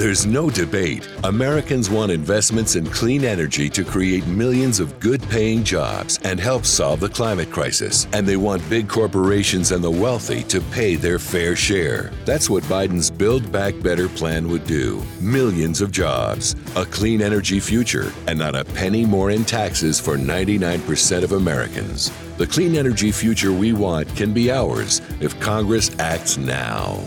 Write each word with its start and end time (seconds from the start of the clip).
There's 0.00 0.24
no 0.24 0.48
debate. 0.48 1.06
Americans 1.24 1.90
want 1.90 2.10
investments 2.10 2.74
in 2.74 2.86
clean 2.86 3.22
energy 3.22 3.68
to 3.68 3.84
create 3.84 4.26
millions 4.26 4.80
of 4.80 4.98
good 4.98 5.22
paying 5.28 5.62
jobs 5.62 6.18
and 6.24 6.40
help 6.40 6.64
solve 6.64 7.00
the 7.00 7.10
climate 7.10 7.50
crisis. 7.50 8.08
And 8.14 8.26
they 8.26 8.38
want 8.38 8.66
big 8.70 8.88
corporations 8.88 9.72
and 9.72 9.84
the 9.84 9.90
wealthy 9.90 10.42
to 10.44 10.62
pay 10.72 10.96
their 10.96 11.18
fair 11.18 11.54
share. 11.54 12.12
That's 12.24 12.48
what 12.48 12.62
Biden's 12.62 13.10
Build 13.10 13.52
Back 13.52 13.74
Better 13.82 14.08
plan 14.08 14.48
would 14.48 14.64
do. 14.64 15.02
Millions 15.20 15.82
of 15.82 15.92
jobs, 15.92 16.56
a 16.76 16.86
clean 16.86 17.20
energy 17.20 17.60
future, 17.60 18.10
and 18.26 18.38
not 18.38 18.54
a 18.54 18.64
penny 18.64 19.04
more 19.04 19.30
in 19.30 19.44
taxes 19.44 20.00
for 20.00 20.16
99% 20.16 21.22
of 21.22 21.32
Americans. 21.32 22.10
The 22.38 22.46
clean 22.46 22.74
energy 22.74 23.12
future 23.12 23.52
we 23.52 23.74
want 23.74 24.08
can 24.16 24.32
be 24.32 24.50
ours 24.50 25.02
if 25.20 25.38
Congress 25.40 25.90
acts 25.98 26.38
now. 26.38 27.06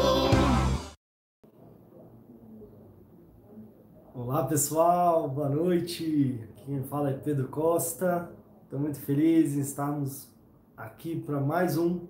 Olá 4.13 4.43
pessoal, 4.43 5.29
boa 5.29 5.47
noite. 5.47 6.37
Quem 6.65 6.83
fala 6.83 7.11
é 7.11 7.13
Pedro 7.13 7.47
Costa. 7.47 8.29
Estou 8.65 8.77
muito 8.77 8.99
feliz 8.99 9.55
em 9.55 9.61
estarmos 9.61 10.29
aqui 10.75 11.15
para 11.15 11.39
mais 11.39 11.77
um 11.77 12.01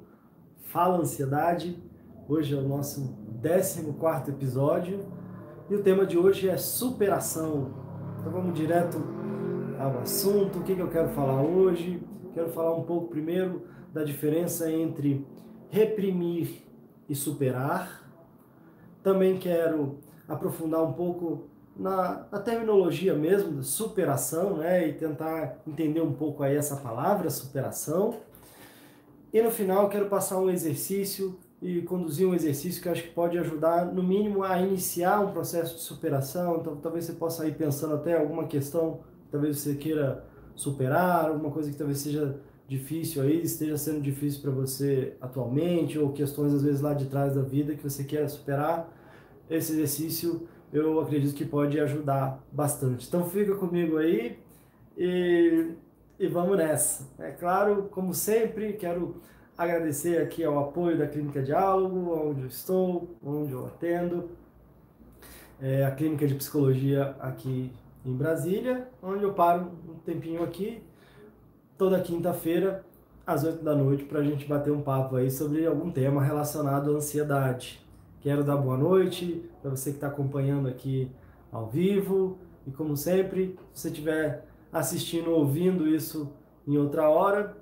Fala 0.71 0.97
Ansiedade. 0.97 1.77
Hoje 2.27 2.55
é 2.55 2.57
o 2.57 2.67
nosso 2.67 3.15
14 3.43 4.31
episódio 4.31 5.05
e 5.69 5.75
o 5.75 5.83
tema 5.83 6.03
de 6.03 6.17
hoje 6.17 6.49
é 6.49 6.57
superação. 6.57 7.71
Então 8.19 8.31
vamos 8.31 8.55
direto 8.55 8.97
ao 9.79 9.99
assunto. 9.99 10.57
O 10.57 10.63
que, 10.63 10.73
que 10.73 10.81
eu 10.81 10.89
quero 10.89 11.09
falar 11.09 11.43
hoje? 11.43 12.01
Quero 12.33 12.49
falar 12.49 12.73
um 12.75 12.83
pouco 12.83 13.09
primeiro 13.09 13.67
da 13.93 14.03
diferença 14.03 14.71
entre 14.71 15.23
reprimir 15.69 16.63
e 17.07 17.13
superar. 17.13 18.09
Também 19.03 19.37
quero 19.37 19.99
aprofundar 20.27 20.81
um 20.81 20.93
pouco 20.93 21.50
na, 21.75 22.25
na, 22.31 22.39
terminologia 22.39 23.13
mesmo, 23.13 23.59
de 23.59 23.65
superação, 23.65 24.57
né? 24.57 24.87
E 24.87 24.93
tentar 24.93 25.57
entender 25.67 26.01
um 26.01 26.13
pouco 26.13 26.43
aí 26.43 26.55
essa 26.55 26.75
palavra, 26.77 27.29
superação. 27.29 28.15
E 29.33 29.41
no 29.41 29.49
final 29.49 29.89
quero 29.89 30.07
passar 30.07 30.37
um 30.39 30.49
exercício 30.49 31.39
e 31.61 31.81
conduzir 31.83 32.27
um 32.27 32.33
exercício 32.33 32.81
que 32.81 32.89
acho 32.89 33.03
que 33.03 33.09
pode 33.09 33.37
ajudar, 33.37 33.85
no 33.85 34.01
mínimo, 34.01 34.43
a 34.43 34.59
iniciar 34.59 35.19
um 35.21 35.31
processo 35.31 35.75
de 35.75 35.81
superação. 35.81 36.57
Então, 36.57 36.75
talvez 36.75 37.05
você 37.05 37.13
possa 37.13 37.47
ir 37.47 37.55
pensando 37.55 37.93
até 37.93 38.17
alguma 38.17 38.45
questão, 38.47 39.01
talvez 39.31 39.59
você 39.59 39.75
queira 39.75 40.25
superar, 40.55 41.29
alguma 41.29 41.51
coisa 41.51 41.71
que 41.71 41.77
talvez 41.77 41.99
seja 41.99 42.39
difícil 42.67 43.21
aí, 43.21 43.41
esteja 43.41 43.77
sendo 43.77 44.01
difícil 44.01 44.41
para 44.41 44.51
você 44.51 45.15
atualmente, 45.21 45.99
ou 45.99 46.11
questões 46.13 46.53
às 46.53 46.63
vezes 46.63 46.81
lá 46.81 46.93
de 46.93 47.05
trás 47.05 47.35
da 47.35 47.41
vida 47.41 47.75
que 47.75 47.83
você 47.83 48.03
quer 48.03 48.27
superar. 48.27 48.89
Esse 49.49 49.73
exercício 49.73 50.47
eu 50.71 50.99
acredito 50.99 51.35
que 51.35 51.45
pode 51.45 51.79
ajudar 51.79 52.41
bastante. 52.51 53.07
Então 53.07 53.29
fica 53.29 53.55
comigo 53.55 53.97
aí 53.97 54.39
e, 54.97 55.71
e 56.19 56.27
vamos 56.27 56.57
nessa. 56.57 57.07
É 57.19 57.31
claro, 57.31 57.89
como 57.91 58.13
sempre, 58.13 58.73
quero 58.73 59.15
agradecer 59.57 60.21
aqui 60.21 60.43
ao 60.43 60.59
apoio 60.59 60.97
da 60.97 61.07
Clínica 61.07 61.41
Diálogo, 61.41 62.29
onde 62.29 62.41
eu 62.41 62.47
estou, 62.47 63.15
onde 63.23 63.51
eu 63.51 63.65
atendo, 63.65 64.29
é 65.61 65.85
a 65.85 65.91
Clínica 65.91 66.25
de 66.25 66.33
Psicologia 66.35 67.15
aqui 67.19 67.71
em 68.03 68.13
Brasília, 68.13 68.87
onde 69.03 69.23
eu 69.23 69.33
paro 69.33 69.71
um 69.87 69.99
tempinho 69.99 70.43
aqui, 70.43 70.81
toda 71.77 71.99
quinta-feira, 71.99 72.83
às 73.25 73.43
8 73.43 73.63
da 73.63 73.75
noite, 73.75 74.03
para 74.05 74.19
a 74.19 74.23
gente 74.23 74.47
bater 74.47 74.71
um 74.71 74.81
papo 74.81 75.15
aí 75.15 75.29
sobre 75.29 75.65
algum 75.65 75.91
tema 75.91 76.23
relacionado 76.23 76.91
à 76.91 76.95
ansiedade. 76.95 77.79
Quero 78.21 78.43
dar 78.43 78.55
boa 78.55 78.77
noite 78.77 79.49
para 79.63 79.71
você 79.71 79.89
que 79.89 79.97
está 79.97 80.05
acompanhando 80.05 80.67
aqui 80.67 81.11
ao 81.51 81.65
vivo. 81.67 82.37
E 82.67 82.71
como 82.71 82.95
sempre, 82.95 83.57
se 83.73 83.81
você 83.81 83.87
estiver 83.87 84.45
assistindo, 84.71 85.31
ouvindo 85.31 85.87
isso 85.87 86.31
em 86.67 86.77
outra 86.77 87.09
hora, 87.09 87.57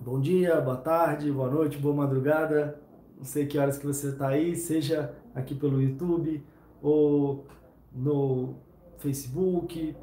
bom 0.00 0.18
dia, 0.18 0.58
boa 0.58 0.78
tarde, 0.78 1.30
boa 1.30 1.50
noite, 1.50 1.76
boa 1.76 1.94
madrugada. 1.94 2.80
Não 3.18 3.24
sei 3.24 3.44
que 3.44 3.58
horas 3.58 3.76
que 3.76 3.86
você 3.86 4.08
está 4.08 4.28
aí, 4.28 4.56
seja 4.56 5.14
aqui 5.34 5.54
pelo 5.54 5.82
YouTube 5.82 6.42
ou 6.80 7.44
no 7.92 8.54
Facebook, 8.96 9.94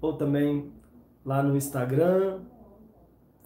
ou 0.00 0.14
também 0.14 0.72
lá 1.22 1.42
no 1.42 1.54
Instagram, 1.54 2.40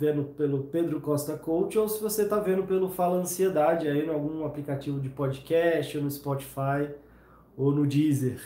vendo 0.01 0.25
pelo 0.25 0.65
Pedro 0.65 0.99
Costa 0.99 1.37
Coach 1.37 1.79
ou 1.79 1.87
se 1.87 2.03
você 2.03 2.23
está 2.23 2.41
vendo 2.41 2.63
pelo 2.63 2.89
Fala 2.89 3.19
Ansiedade 3.19 3.87
aí 3.87 4.07
em 4.07 4.09
algum 4.09 4.47
aplicativo 4.47 4.99
de 4.99 5.11
podcast, 5.11 5.99
ou 5.99 6.05
no 6.05 6.11
Spotify 6.11 6.89
ou 7.55 7.71
no 7.71 7.87
Deezer. 7.87 8.41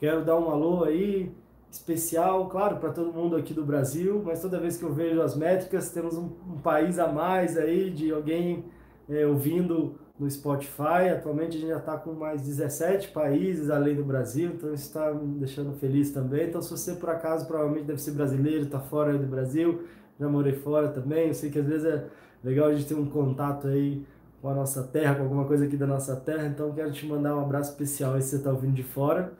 Quero 0.00 0.24
dar 0.24 0.36
um 0.36 0.50
alô 0.50 0.82
aí 0.82 1.30
especial, 1.70 2.48
claro, 2.48 2.78
para 2.78 2.90
todo 2.90 3.12
mundo 3.12 3.36
aqui 3.36 3.54
do 3.54 3.64
Brasil, 3.64 4.20
mas 4.24 4.42
toda 4.42 4.58
vez 4.58 4.76
que 4.76 4.82
eu 4.82 4.92
vejo 4.92 5.22
as 5.22 5.36
métricas, 5.36 5.90
temos 5.90 6.18
um, 6.18 6.30
um 6.50 6.58
país 6.58 6.98
a 6.98 7.06
mais 7.06 7.56
aí 7.56 7.90
de 7.90 8.10
alguém 8.10 8.64
é, 9.08 9.24
ouvindo 9.24 10.00
no 10.18 10.28
Spotify. 10.28 11.10
Atualmente 11.14 11.58
a 11.58 11.60
gente 11.60 11.68
já 11.68 11.78
está 11.78 11.96
com 11.96 12.12
mais 12.12 12.42
17 12.42 13.08
países 13.10 13.70
além 13.70 13.94
do 13.94 14.02
Brasil, 14.02 14.50
então 14.54 14.74
isso 14.74 14.86
está 14.86 15.12
me 15.12 15.38
deixando 15.38 15.72
feliz 15.74 16.10
também. 16.10 16.48
Então, 16.48 16.60
se 16.60 16.70
você 16.70 16.94
por 16.94 17.10
acaso 17.10 17.46
provavelmente 17.46 17.84
deve 17.84 18.00
ser 18.00 18.12
brasileiro, 18.12 18.64
está 18.64 18.80
fora 18.80 19.16
do 19.16 19.26
Brasil, 19.26 19.84
já 20.18 20.28
morei 20.28 20.52
fora 20.52 20.88
também. 20.88 21.28
Eu 21.28 21.34
sei 21.34 21.50
que 21.50 21.58
às 21.58 21.66
vezes 21.66 21.86
é 21.86 22.06
legal 22.42 22.68
a 22.68 22.74
gente 22.74 22.86
ter 22.86 22.94
um 22.94 23.06
contato 23.06 23.68
aí 23.68 24.04
com 24.40 24.48
a 24.48 24.54
nossa 24.54 24.82
terra, 24.82 25.16
com 25.16 25.22
alguma 25.22 25.44
coisa 25.44 25.64
aqui 25.64 25.76
da 25.76 25.86
nossa 25.86 26.16
terra. 26.16 26.46
Então 26.46 26.72
quero 26.72 26.92
te 26.92 27.06
mandar 27.06 27.36
um 27.36 27.40
abraço 27.40 27.70
especial 27.70 28.14
aí 28.14 28.22
se 28.22 28.30
você 28.30 28.36
está 28.36 28.50
ouvindo 28.50 28.74
de 28.74 28.82
fora. 28.82 29.32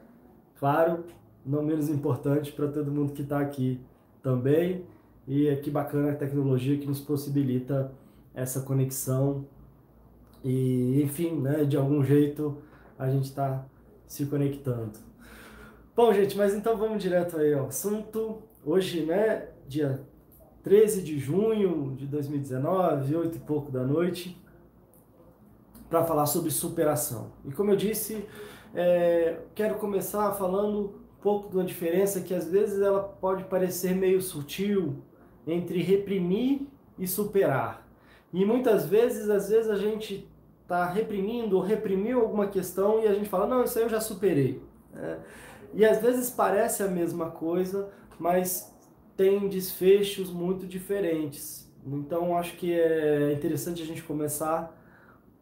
Claro, 0.58 1.04
não 1.44 1.62
menos 1.62 1.88
importante 1.88 2.52
para 2.52 2.68
todo 2.68 2.90
mundo 2.90 3.12
que 3.12 3.22
está 3.22 3.40
aqui 3.40 3.80
também. 4.22 4.84
E 5.26 5.46
é 5.46 5.56
que 5.56 5.70
bacana 5.70 6.12
a 6.12 6.14
tecnologia 6.14 6.78
que 6.78 6.86
nos 6.86 7.00
possibilita 7.00 7.92
essa 8.34 8.62
conexão. 8.62 9.44
E 10.44 11.02
enfim, 11.02 11.40
né, 11.40 11.64
de 11.64 11.76
algum 11.76 12.02
jeito 12.04 12.56
a 12.98 13.08
gente 13.08 13.24
está 13.24 13.64
se 14.06 14.26
conectando. 14.26 14.98
Bom, 15.94 16.12
gente, 16.12 16.36
mas 16.36 16.54
então 16.54 16.76
vamos 16.76 17.02
direto 17.02 17.36
aí 17.36 17.52
ao 17.52 17.66
assunto. 17.66 18.42
Hoje, 18.64 19.04
né, 19.04 19.48
dia 19.66 20.00
13 20.68 21.00
de 21.00 21.18
junho 21.18 21.94
de 21.96 22.06
2019, 22.06 23.16
8 23.16 23.36
e 23.36 23.40
pouco 23.40 23.72
da 23.72 23.82
noite, 23.82 24.38
para 25.88 26.04
falar 26.04 26.26
sobre 26.26 26.50
superação. 26.50 27.32
E 27.46 27.50
como 27.52 27.70
eu 27.70 27.76
disse, 27.76 28.22
é, 28.74 29.38
quero 29.54 29.76
começar 29.76 30.30
falando 30.34 30.78
um 30.78 31.22
pouco 31.22 31.48
de 31.48 31.56
uma 31.56 31.64
diferença 31.64 32.20
que 32.20 32.34
às 32.34 32.46
vezes 32.46 32.82
ela 32.82 33.02
pode 33.02 33.44
parecer 33.44 33.94
meio 33.94 34.20
sutil 34.20 34.96
entre 35.46 35.80
reprimir 35.80 36.66
e 36.98 37.06
superar. 37.06 37.88
E 38.30 38.44
muitas 38.44 38.84
vezes, 38.84 39.30
às 39.30 39.48
vezes 39.48 39.70
a 39.70 39.78
gente 39.78 40.28
está 40.64 40.84
reprimindo 40.84 41.56
ou 41.56 41.62
reprimiu 41.62 42.20
alguma 42.20 42.46
questão 42.46 43.02
e 43.02 43.08
a 43.08 43.14
gente 43.14 43.30
fala, 43.30 43.46
não, 43.46 43.64
isso 43.64 43.78
aí 43.78 43.86
eu 43.86 43.88
já 43.88 44.02
superei. 44.02 44.62
É, 44.94 45.16
e 45.72 45.86
às 45.86 45.96
vezes 46.02 46.28
parece 46.28 46.82
a 46.82 46.88
mesma 46.88 47.30
coisa, 47.30 47.88
mas 48.18 48.76
tem 49.18 49.48
desfechos 49.48 50.30
muito 50.30 50.64
diferentes. 50.64 51.68
Então 51.84 52.38
acho 52.38 52.56
que 52.56 52.72
é 52.72 53.32
interessante 53.32 53.82
a 53.82 53.84
gente 53.84 54.00
começar 54.04 54.72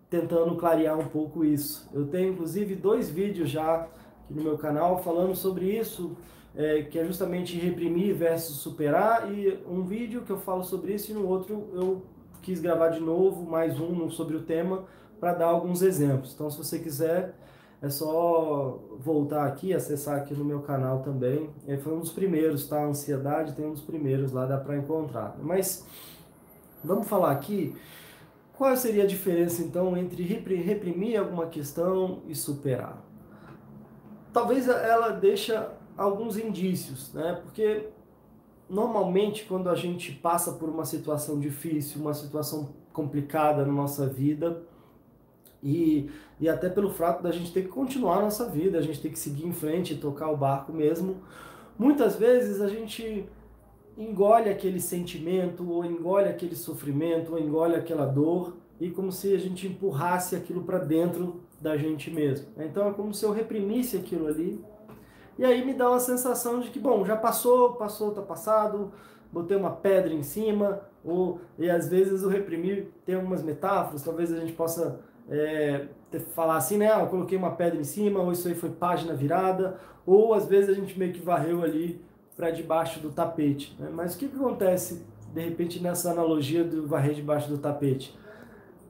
tentando 0.09 0.57
clarear 0.57 0.99
um 0.99 1.07
pouco 1.07 1.45
isso. 1.45 1.87
Eu 1.93 2.07
tenho 2.07 2.33
inclusive 2.33 2.75
dois 2.75 3.11
vídeos 3.11 3.51
já 3.51 3.87
no 4.31 4.43
meu 4.43 4.57
canal 4.57 5.03
falando 5.03 5.35
sobre 5.37 5.79
isso, 5.79 6.17
é, 6.57 6.85
que 6.85 6.99
é 6.99 7.05
justamente 7.05 7.59
reprimir 7.59 8.15
versus 8.15 8.57
superar, 8.57 9.31
e 9.31 9.59
um 9.69 9.83
vídeo 9.83 10.23
que 10.23 10.31
eu 10.31 10.39
falo 10.39 10.65
sobre 10.65 10.95
isso 10.95 11.11
e 11.11 11.15
no 11.15 11.29
outro 11.29 11.69
eu 11.75 12.03
quis 12.41 12.61
gravar 12.61 12.89
de 12.89 13.01
novo 13.01 13.45
mais 13.45 13.79
um 13.79 14.09
sobre 14.09 14.37
o 14.37 14.43
tema 14.43 14.87
para 15.21 15.35
dar 15.35 15.49
alguns 15.49 15.83
exemplos. 15.83 16.33
Então 16.33 16.49
se 16.51 16.57
você 16.57 16.79
quiser 16.79 17.35
é 17.83 17.91
só 17.91 18.81
voltar 18.99 19.47
aqui, 19.47 19.75
acessar 19.75 20.17
aqui 20.19 20.35
no 20.35 20.45
meu 20.45 20.61
canal 20.61 21.01
também. 21.03 21.51
Ele 21.67 21.79
foi 21.79 21.93
um 21.95 22.01
dos 22.01 22.11
primeiros, 22.11 22.67
tá? 22.67 22.83
Ansiedade 22.83 23.55
tem 23.55 23.67
um 23.67 23.73
dos 23.73 23.83
primeiros 23.83 24.33
lá, 24.33 24.47
dá 24.47 24.57
para 24.57 24.77
encontrar. 24.77 25.37
Mas 25.43 25.87
vamos 26.83 27.07
falar 27.07 27.33
aqui 27.33 27.75
qual 28.57 28.75
seria 28.77 29.05
a 29.05 29.07
diferença 29.07 29.63
então 29.63 29.97
entre 29.97 30.23
reprimir 30.23 31.19
alguma 31.19 31.47
questão 31.47 32.23
e 32.27 32.35
superar. 32.35 33.05
talvez 34.33 34.69
ela 34.69 35.11
deixa 35.11 35.73
alguns 35.97 36.37
indícios, 36.37 37.13
né? 37.15 37.41
Porque 37.43 37.89
normalmente 38.69 39.45
quando 39.45 39.69
a 39.69 39.75
gente 39.75 40.13
passa 40.13 40.53
por 40.53 40.69
uma 40.69 40.85
situação 40.85 41.39
difícil, 41.39 42.01
uma 42.01 42.15
situação 42.15 42.75
complicada 42.93 43.65
na 43.65 43.73
nossa 43.73 44.07
vida, 44.07 44.63
e, 45.63 46.11
e 46.41 46.49
até 46.49 46.69
pelo 46.69 46.91
fato 46.91 47.23
da 47.23 47.31
gente 47.31 47.53
ter 47.53 47.63
que 47.63 47.69
continuar 47.69 48.19
a 48.19 48.23
nossa 48.23 48.49
vida, 48.49 48.79
a 48.79 48.83
gente 48.83 49.01
ter 49.01 49.11
que 49.11 49.19
seguir 49.19 49.47
em 49.47 49.53
frente 49.53 49.95
e 49.95 49.97
tocar 49.97 50.31
o 50.31 50.37
barco 50.37 50.73
mesmo, 50.73 51.17
muitas 51.79 52.17
vezes 52.17 52.61
a 52.61 52.69
gente 52.69 53.27
engole 53.97 54.51
aquele 54.51 54.81
sentimento, 54.81 55.69
ou 55.69 55.85
engole 55.85 56.29
aquele 56.29 56.55
sofrimento, 56.55 57.33
ou 57.33 57.39
engole 57.39 57.75
aquela 57.75 58.05
dor, 58.05 58.57
e 58.79 58.91
como 58.91 59.11
se 59.11 59.35
a 59.35 59.39
gente 59.39 59.67
empurrasse 59.67 60.37
aquilo 60.37 60.63
para 60.63 60.79
dentro 60.79 61.41
da 61.61 61.77
gente 61.77 62.11
mesmo. 62.11 62.49
Então 62.59 62.89
é 62.89 62.93
como 62.93 63.15
se 63.15 63.25
eu 63.25 63.33
reprimisse 63.33 63.97
aquilo 63.97 64.27
ali 64.27 64.63
e 65.39 65.45
aí 65.45 65.65
me 65.65 65.75
dá 65.75 65.91
uma 65.91 66.01
sensação 66.01 66.61
de 66.61 66.71
que, 66.71 66.79
bom, 66.79 67.05
já 67.05 67.17
passou, 67.17 67.75
passou, 67.75 68.13
tá 68.13 68.23
passado, 68.23 68.91
botei 69.31 69.57
uma 69.57 69.71
pedra 69.71 70.13
em 70.13 70.23
cima, 70.23 70.81
ou, 71.05 71.41
e 71.59 71.69
às 71.69 71.89
vezes 71.89 72.23
o 72.23 72.29
reprimir 72.29 72.89
tem 73.05 73.17
algumas 73.17 73.43
metáforas, 73.43 74.03
talvez 74.03 74.33
a 74.33 74.41
gente 74.41 74.55
possa 74.55 75.01
é, 75.29 75.87
falar 76.35 76.57
assim, 76.57 76.79
né, 76.79 76.93
ah, 76.93 77.01
eu 77.01 77.07
coloquei 77.09 77.37
uma 77.37 77.53
pedra 77.53 77.79
em 77.79 77.85
cima, 77.85 78.21
ou 78.21 78.33
isso 78.33 78.47
aí 78.49 78.55
foi 78.55 78.71
página 78.71 79.15
virada, 79.15 79.79
ou 80.05 80.35
às 80.35 80.47
vezes 80.47 80.71
a 80.71 80.75
gente 80.75 80.99
meio 80.99 81.13
que 81.13 81.21
varreu 81.21 81.63
ali 81.63 82.01
para 82.37 82.51
debaixo 82.51 83.01
do 83.01 83.11
tapete. 83.11 83.77
Né? 83.79 83.91
Mas 83.93 84.15
o 84.15 84.19
que, 84.19 84.29
que 84.29 84.37
acontece, 84.37 85.05
de 85.35 85.41
repente, 85.41 85.83
nessa 85.83 86.11
analogia 86.11 86.63
do 86.63 86.87
varrer 86.87 87.15
debaixo 87.15 87.49
do 87.49 87.59
tapete? 87.59 88.17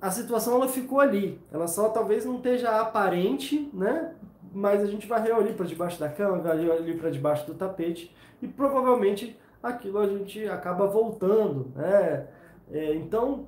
A 0.00 0.11
situação 0.11 0.56
ela 0.56 0.69
ficou 0.69 1.00
ali, 1.00 1.41
ela 1.50 1.67
só 1.67 1.88
talvez 1.88 2.25
não 2.25 2.37
esteja 2.37 2.81
aparente, 2.81 3.71
né? 3.73 4.12
mas 4.53 4.83
a 4.83 4.87
gente 4.87 5.06
varreu 5.06 5.37
ali 5.37 5.53
para 5.53 5.67
debaixo 5.67 5.99
da 5.99 6.09
cama, 6.09 6.38
varreu 6.38 6.73
ali 6.73 6.94
para 6.97 7.11
debaixo 7.11 7.47
do 7.47 7.55
tapete 7.55 8.15
e 8.41 8.49
provavelmente 8.49 9.38
aquilo 9.62 9.99
a 9.99 10.06
gente 10.06 10.47
acaba 10.47 10.87
voltando. 10.87 11.73
Né? 11.75 12.27
É, 12.71 12.94
então, 12.94 13.47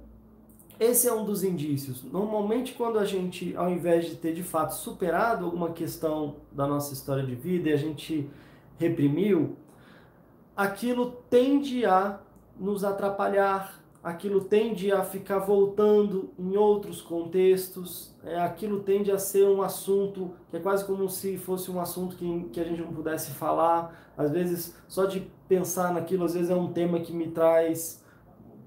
esse 0.79 1.09
é 1.09 1.13
um 1.13 1.25
dos 1.25 1.43
indícios. 1.43 2.05
Normalmente, 2.05 2.75
quando 2.75 2.99
a 2.99 3.05
gente, 3.05 3.57
ao 3.57 3.69
invés 3.69 4.07
de 4.07 4.17
ter 4.17 4.33
de 4.33 4.43
fato 4.43 4.75
superado 4.75 5.45
alguma 5.45 5.73
questão 5.73 6.37
da 6.53 6.67
nossa 6.67 6.93
história 6.93 7.25
de 7.25 7.35
vida 7.35 7.71
e 7.71 7.73
a 7.73 7.77
gente 7.77 8.31
reprimiu, 8.79 9.57
aquilo 10.57 11.11
tende 11.29 11.85
a 11.85 12.21
nos 12.59 12.85
atrapalhar, 12.85 13.83
aquilo 14.03 14.43
tende 14.45 14.93
a 14.93 15.03
ficar 15.03 15.41
voltando 15.41 16.31
em 16.39 16.57
outros 16.57 17.03
contextos, 17.03 18.15
é, 18.23 18.39
aquilo 18.39 18.81
tende 18.81 19.11
a 19.11 19.19
ser 19.19 19.45
um 19.45 19.63
assunto 19.63 20.33
que 20.49 20.57
é 20.57 20.61
quase 20.61 20.85
como 20.85 21.09
se 21.09 21.37
fosse 21.37 21.71
um 21.71 21.81
assunto 21.81 22.17
que, 22.17 22.45
que 22.53 22.61
a 22.61 22.65
gente 22.65 22.81
não 22.81 22.93
pudesse 22.93 23.33
falar. 23.33 24.13
Às 24.17 24.31
vezes, 24.31 24.77
só 24.87 25.07
de 25.07 25.29
pensar 25.49 25.93
naquilo, 25.93 26.25
às 26.25 26.35
vezes 26.35 26.51
é 26.51 26.55
um 26.55 26.73
tema 26.73 27.01
que 27.01 27.13
me 27.13 27.29
traz 27.29 28.05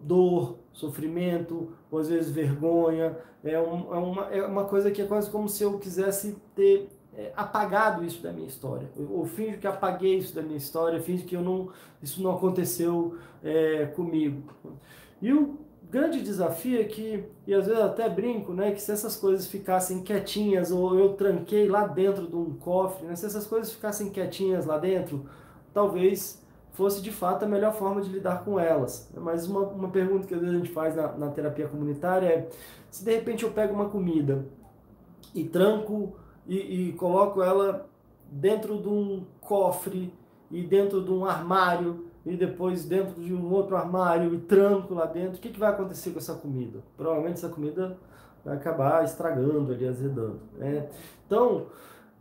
dor, 0.04 0.58
sofrimento, 0.82 1.72
ou 1.90 2.00
às 2.00 2.10
vezes 2.10 2.32
vergonha. 2.32 3.18
É, 3.44 3.60
um, 3.60 3.94
é, 3.94 3.98
uma, 3.98 4.26
é 4.28 4.46
uma 4.46 4.66
coisa 4.66 4.92
que 4.92 5.02
é 5.02 5.06
quase 5.06 5.30
como 5.30 5.48
se 5.48 5.64
eu 5.64 5.80
quisesse 5.80 6.36
ter 6.56 6.90
é, 7.14 7.32
apagado 7.36 8.04
isso 8.04 8.22
da 8.22 8.32
minha 8.32 8.48
história. 8.48 8.90
Eu, 8.96 9.20
eu 9.20 9.26
finjo 9.26 9.58
que 9.58 9.68
apaguei 9.68 10.18
isso 10.18 10.34
da 10.36 10.42
minha 10.42 10.58
história, 10.58 11.02
finjo 11.02 11.26
que 11.26 11.36
eu 11.36 11.42
não, 11.42 11.70
isso 12.02 12.22
não 12.22 12.32
aconteceu 12.32 13.18
é, 13.44 13.86
comigo. 13.88 14.44
E 15.22 15.32
o 15.32 15.60
grande 15.90 16.22
desafio 16.22 16.80
é 16.80 16.86
que, 16.86 17.24
e 17.46 17.54
às 17.54 17.68
vezes 17.68 17.82
até 17.82 18.10
brinco, 18.10 18.54
né, 18.54 18.72
que 18.72 18.82
se 18.82 18.92
essas 18.92 19.16
coisas 19.16 19.46
ficassem 19.46 20.02
quietinhas, 20.02 20.72
ou 20.72 20.98
eu 20.98 21.14
tranquei 21.14 21.68
lá 21.68 21.86
dentro 21.86 22.28
de 22.28 22.36
um 22.36 22.54
cofre, 22.54 23.06
né, 23.06 23.16
se 23.16 23.26
essas 23.26 23.46
coisas 23.46 23.74
ficassem 23.74 24.10
quietinhas 24.10 24.66
lá 24.66 24.78
dentro, 24.78 25.26
talvez 25.74 26.42
fosse 26.72 27.02
de 27.02 27.12
fato 27.12 27.46
a 27.46 27.48
melhor 27.48 27.74
forma 27.74 28.02
de 28.02 28.10
lidar 28.10 28.44
com 28.44 28.60
elas. 28.60 29.12
Mas 29.16 29.48
uma, 29.48 29.62
uma 29.62 29.90
pergunta 29.90 30.28
que 30.28 30.34
às 30.34 30.40
vezes 30.40 30.56
a 30.56 30.58
gente 30.58 30.72
faz 30.72 30.96
na, 30.96 31.08
na 31.18 31.30
terapia 31.30 31.68
comunitária 31.68 32.28
é: 32.28 32.50
se 32.90 33.04
de 33.04 33.16
repente 33.16 33.44
eu 33.44 33.52
pego 33.52 33.74
uma 33.74 33.90
comida 33.90 34.46
e 35.34 35.44
tranco 35.44 36.16
e, 36.48 36.90
e 36.90 36.94
coloco 36.94 37.42
ela 37.42 37.90
dentro 38.30 38.82
de 38.82 38.88
um 38.88 39.26
cofre 39.40 40.14
e 40.50 40.62
dentro 40.64 41.04
de 41.04 41.12
um 41.12 41.26
armário 41.26 42.06
e 42.26 42.36
depois 42.36 42.86
dentro 42.86 43.22
de 43.22 43.34
um 43.34 43.52
outro 43.52 43.76
armário 43.76 44.34
e 44.34 44.40
tranco 44.40 44.94
lá 44.94 45.06
dentro, 45.06 45.38
o 45.38 45.42
que, 45.42 45.50
que 45.50 45.60
vai 45.60 45.72
acontecer 45.72 46.12
com 46.12 46.20
essa 46.20 46.36
comida? 46.36 46.80
Provavelmente 46.96 47.38
essa 47.38 47.50
comida 47.50 47.98
vai 48.46 48.56
acabar 48.56 49.04
estragando 49.04 49.72
ali, 49.72 49.88
azedando. 49.88 50.40
Né? 50.58 50.88
Então, 51.26 51.68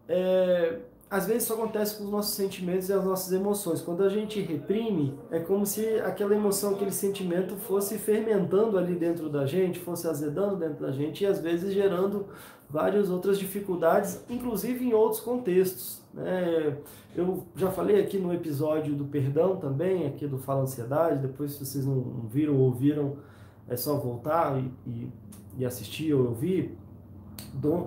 é, 0.09 0.79
às 1.11 1.27
vezes 1.27 1.43
isso 1.43 1.53
acontece 1.53 1.97
com 1.97 2.05
os 2.05 2.11
nossos 2.11 2.35
sentimentos 2.35 2.89
e 2.89 2.93
as 2.93 3.05
nossas 3.05 3.33
emoções. 3.33 3.81
Quando 3.81 4.05
a 4.05 4.09
gente 4.09 4.41
reprime, 4.41 5.19
é 5.29 5.41
como 5.41 5.67
se 5.67 5.85
aquela 6.01 6.37
emoção, 6.37 6.75
aquele 6.75 6.93
sentimento 6.93 7.57
fosse 7.57 7.99
fermentando 7.99 8.79
ali 8.79 8.95
dentro 8.95 9.29
da 9.29 9.45
gente, 9.45 9.81
fosse 9.81 10.07
azedando 10.07 10.55
dentro 10.55 10.87
da 10.87 10.93
gente 10.93 11.25
e 11.25 11.27
às 11.27 11.41
vezes 11.41 11.75
gerando 11.75 12.27
várias 12.69 13.11
outras 13.11 13.41
dificuldades, 13.41 14.25
inclusive 14.31 14.85
em 14.85 14.93
outros 14.93 15.21
contextos. 15.21 16.01
Né? 16.15 16.77
Eu 17.17 17.45
já 17.57 17.73
falei 17.73 18.01
aqui 18.01 18.17
no 18.17 18.33
episódio 18.33 18.95
do 18.95 19.05
perdão 19.05 19.57
também, 19.57 20.07
aqui 20.07 20.29
do 20.29 20.39
Fala 20.39 20.63
Ansiedade, 20.63 21.27
depois 21.27 21.55
se 21.55 21.67
vocês 21.67 21.85
não 21.85 22.29
viram 22.31 22.55
ou 22.55 22.67
ouviram, 22.67 23.17
é 23.69 23.77
só 23.77 23.97
voltar 23.97 24.57
e, 24.61 24.71
e, 24.87 25.13
e 25.59 25.67
assistir 25.67 26.15
ou 26.15 26.29
ouvir, 26.29 26.79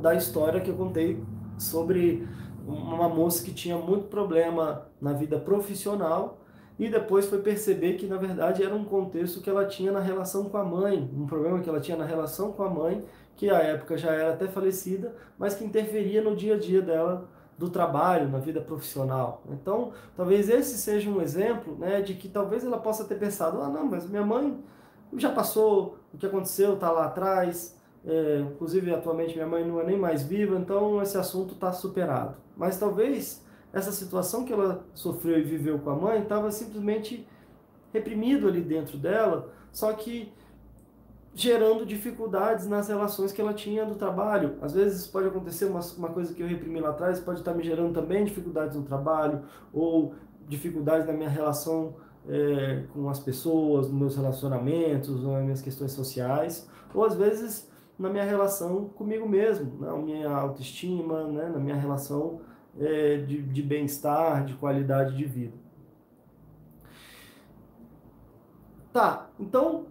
da 0.01 0.13
história 0.13 0.59
que 0.59 0.69
eu 0.69 0.75
contei 0.75 1.23
sobre 1.57 2.27
uma 2.65 3.09
moça 3.09 3.43
que 3.43 3.53
tinha 3.53 3.77
muito 3.77 4.05
problema 4.07 4.87
na 5.01 5.13
vida 5.13 5.37
profissional 5.37 6.37
e 6.79 6.89
depois 6.89 7.27
foi 7.27 7.39
perceber 7.39 7.93
que 7.93 8.07
na 8.07 8.17
verdade 8.17 8.63
era 8.63 8.73
um 8.73 8.83
contexto 8.83 9.41
que 9.41 9.49
ela 9.49 9.65
tinha 9.65 9.91
na 9.91 9.99
relação 9.99 10.45
com 10.45 10.57
a 10.57 10.63
mãe, 10.63 11.09
um 11.15 11.25
problema 11.25 11.59
que 11.59 11.69
ela 11.69 11.79
tinha 11.79 11.97
na 11.97 12.05
relação 12.05 12.51
com 12.51 12.63
a 12.63 12.69
mãe, 12.69 13.03
que 13.35 13.49
à 13.49 13.59
época 13.59 13.97
já 13.97 14.11
era 14.11 14.33
até 14.33 14.47
falecida, 14.47 15.13
mas 15.37 15.53
que 15.55 15.63
interferia 15.63 16.21
no 16.21 16.35
dia 16.35 16.55
a 16.55 16.59
dia 16.59 16.81
dela 16.81 17.27
do 17.57 17.69
trabalho, 17.69 18.29
na 18.29 18.39
vida 18.39 18.59
profissional. 18.59 19.43
Então, 19.49 19.91
talvez 20.15 20.49
esse 20.49 20.77
seja 20.77 21.09
um 21.09 21.21
exemplo, 21.21 21.77
né, 21.77 22.01
de 22.01 22.15
que 22.15 22.27
talvez 22.27 22.63
ela 22.63 22.79
possa 22.79 23.05
ter 23.05 23.15
pensado, 23.15 23.61
ah, 23.61 23.69
não, 23.69 23.85
mas 23.85 24.07
minha 24.09 24.25
mãe 24.25 24.57
já 25.15 25.31
passou, 25.31 25.97
o 26.13 26.17
que 26.17 26.25
aconteceu 26.25 26.73
está 26.73 26.91
lá 26.91 27.05
atrás, 27.05 27.77
é, 28.05 28.39
inclusive 28.39 28.93
atualmente 28.93 29.33
minha 29.33 29.47
mãe 29.47 29.65
não 29.65 29.79
é 29.79 29.85
nem 29.85 29.97
mais 29.97 30.23
viva, 30.23 30.57
então 30.57 31.01
esse 31.01 31.17
assunto 31.17 31.53
está 31.53 31.71
superado. 31.71 32.35
Mas 32.55 32.77
talvez 32.77 33.43
essa 33.71 33.91
situação 33.91 34.45
que 34.45 34.53
ela 34.53 34.85
sofreu 34.93 35.39
e 35.39 35.43
viveu 35.43 35.79
com 35.79 35.89
a 35.89 35.95
mãe 35.95 36.21
estava 36.21 36.51
simplesmente 36.51 37.27
reprimido 37.91 38.47
ali 38.47 38.61
dentro 38.61 38.97
dela, 38.97 39.51
só 39.71 39.93
que 39.93 40.31
gerando 41.35 41.85
dificuldades 41.85 42.67
nas 42.67 42.87
relações 42.87 43.31
que 43.31 43.41
ela 43.41 43.53
tinha 43.53 43.85
do 43.85 43.95
trabalho. 43.95 44.55
Às 44.61 44.73
vezes 44.73 45.07
pode 45.07 45.27
acontecer 45.27 45.65
uma, 45.65 45.79
uma 45.97 46.09
coisa 46.09 46.33
que 46.33 46.41
eu 46.41 46.47
reprimi 46.47 46.79
lá 46.79 46.89
atrás, 46.89 47.19
pode 47.19 47.39
estar 47.39 47.53
me 47.53 47.63
gerando 47.63 47.93
também 47.93 48.23
dificuldades 48.23 48.77
no 48.77 48.83
trabalho, 48.83 49.41
ou 49.71 50.13
dificuldades 50.47 51.07
na 51.07 51.13
minha 51.13 51.29
relação 51.29 51.95
é, 52.27 52.83
com 52.93 53.09
as 53.09 53.19
pessoas, 53.19 53.89
nos 53.89 53.97
meus 53.97 54.15
relacionamentos, 54.15 55.23
nas 55.23 55.43
minhas 55.43 55.61
questões 55.61 55.91
sociais, 55.91 56.69
ou 56.93 57.03
às 57.03 57.15
vezes 57.15 57.71
na 57.97 58.09
minha 58.09 58.23
relação 58.23 58.85
comigo 58.89 59.27
mesmo, 59.27 59.79
na 59.79 59.95
minha 59.95 60.29
autoestima, 60.29 61.27
né, 61.27 61.49
na 61.49 61.59
minha 61.59 61.75
relação 61.75 62.41
é, 62.79 63.17
de, 63.17 63.41
de 63.41 63.61
bem-estar, 63.61 64.45
de 64.45 64.55
qualidade 64.55 65.15
de 65.15 65.25
vida. 65.25 65.53
Tá, 68.91 69.29
então, 69.39 69.87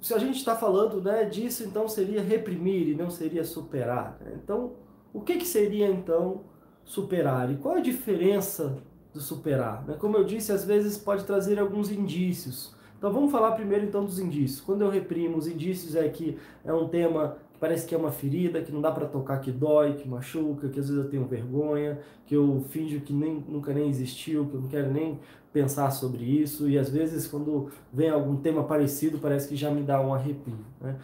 se 0.00 0.14
a 0.14 0.18
gente 0.18 0.36
está 0.36 0.54
falando 0.54 1.02
né, 1.02 1.24
disso, 1.24 1.64
então 1.64 1.88
seria 1.88 2.22
reprimir 2.22 2.88
e 2.88 2.94
não 2.94 3.10
seria 3.10 3.44
superar. 3.44 4.16
Né? 4.20 4.38
Então, 4.42 4.74
o 5.12 5.20
que, 5.20 5.36
que 5.36 5.46
seria 5.46 5.88
então 5.88 6.44
superar? 6.84 7.50
E 7.50 7.56
qual 7.56 7.76
a 7.76 7.80
diferença 7.80 8.78
do 9.12 9.20
superar? 9.20 9.84
Né? 9.86 9.96
Como 9.98 10.16
eu 10.16 10.24
disse, 10.24 10.52
às 10.52 10.64
vezes 10.64 10.96
pode 10.96 11.24
trazer 11.24 11.58
alguns 11.58 11.90
indícios. 11.90 12.75
Então 12.98 13.12
vamos 13.12 13.30
falar 13.30 13.52
primeiro 13.52 13.84
então 13.84 14.04
dos 14.04 14.18
indícios. 14.18 14.60
Quando 14.60 14.82
eu 14.82 14.90
reprimo, 14.90 15.36
os 15.36 15.46
indícios 15.46 15.94
é 15.94 16.08
que 16.08 16.38
é 16.64 16.72
um 16.72 16.88
tema 16.88 17.36
que 17.52 17.58
parece 17.58 17.86
que 17.86 17.94
é 17.94 17.98
uma 17.98 18.10
ferida, 18.10 18.62
que 18.62 18.72
não 18.72 18.80
dá 18.80 18.90
para 18.90 19.06
tocar, 19.06 19.40
que 19.40 19.52
dói, 19.52 19.94
que 19.94 20.08
machuca, 20.08 20.68
que 20.68 20.80
às 20.80 20.88
vezes 20.88 21.04
eu 21.04 21.10
tenho 21.10 21.24
vergonha, 21.26 21.98
que 22.26 22.34
eu 22.34 22.64
finjo 22.68 23.00
que 23.00 23.12
nem, 23.12 23.44
nunca 23.46 23.72
nem 23.72 23.88
existiu, 23.88 24.46
que 24.46 24.54
eu 24.54 24.60
não 24.60 24.68
quero 24.68 24.92
nem 24.92 25.18
pensar 25.52 25.90
sobre 25.90 26.22
isso, 26.22 26.68
e 26.68 26.78
às 26.78 26.90
vezes 26.90 27.26
quando 27.26 27.70
vem 27.92 28.10
algum 28.10 28.36
tema 28.36 28.64
parecido 28.64 29.18
parece 29.18 29.48
que 29.48 29.56
já 29.56 29.70
me 29.70 29.82
dá 29.82 30.00
um 30.00 30.12
arrepio. 30.12 30.58
Né? 30.80 30.96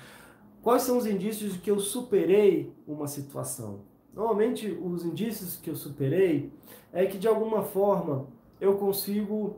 Quais 0.63 0.83
são 0.83 0.99
os 0.99 1.07
indícios 1.07 1.55
de 1.55 1.59
que 1.59 1.71
eu 1.71 1.79
superei 1.79 2.73
uma 2.87 3.07
situação? 3.07 3.81
Normalmente 4.15 4.71
os 4.71 5.05
indícios 5.05 5.57
que 5.57 5.71
eu 5.71 5.77
superei 5.77 6.53
é 6.93 7.07
que 7.07 7.17
de 7.17 7.27
alguma 7.27 7.63
forma 7.63 8.27
eu 8.61 8.75
consigo 8.77 9.57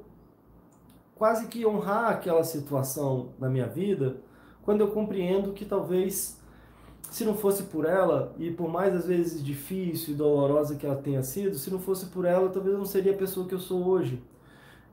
quase 1.15 1.47
que 1.47 1.65
honrar 1.67 2.11
aquela 2.11 2.45
situação 2.45 3.31
na 3.39 3.49
minha 3.49 3.67
vida 3.67 4.17
quando 4.63 4.81
eu 4.81 4.89
compreendo 4.89 5.53
que 5.53 5.65
talvez 5.65 6.43
se 7.11 7.25
não 7.25 7.37
fosse 7.37 7.65
por 7.65 7.85
ela, 7.85 8.35
e 8.39 8.51
por 8.51 8.69
mais 8.69 8.93
às 8.93 9.07
vezes 9.07 9.45
difícil 9.45 10.15
e 10.15 10.17
dolorosa 10.17 10.75
que 10.75 10.85
ela 10.85 10.97
tenha 10.97 11.23
sido, 11.23 11.55
se 11.57 11.71
não 11.71 11.79
fosse 11.79 12.07
por 12.07 12.25
ela, 12.25 12.49
talvez 12.49 12.73
eu 12.73 12.79
não 12.79 12.85
seria 12.85 13.13
a 13.13 13.17
pessoa 13.17 13.47
que 13.47 13.55
eu 13.55 13.61
sou 13.61 13.87
hoje. 13.87 14.21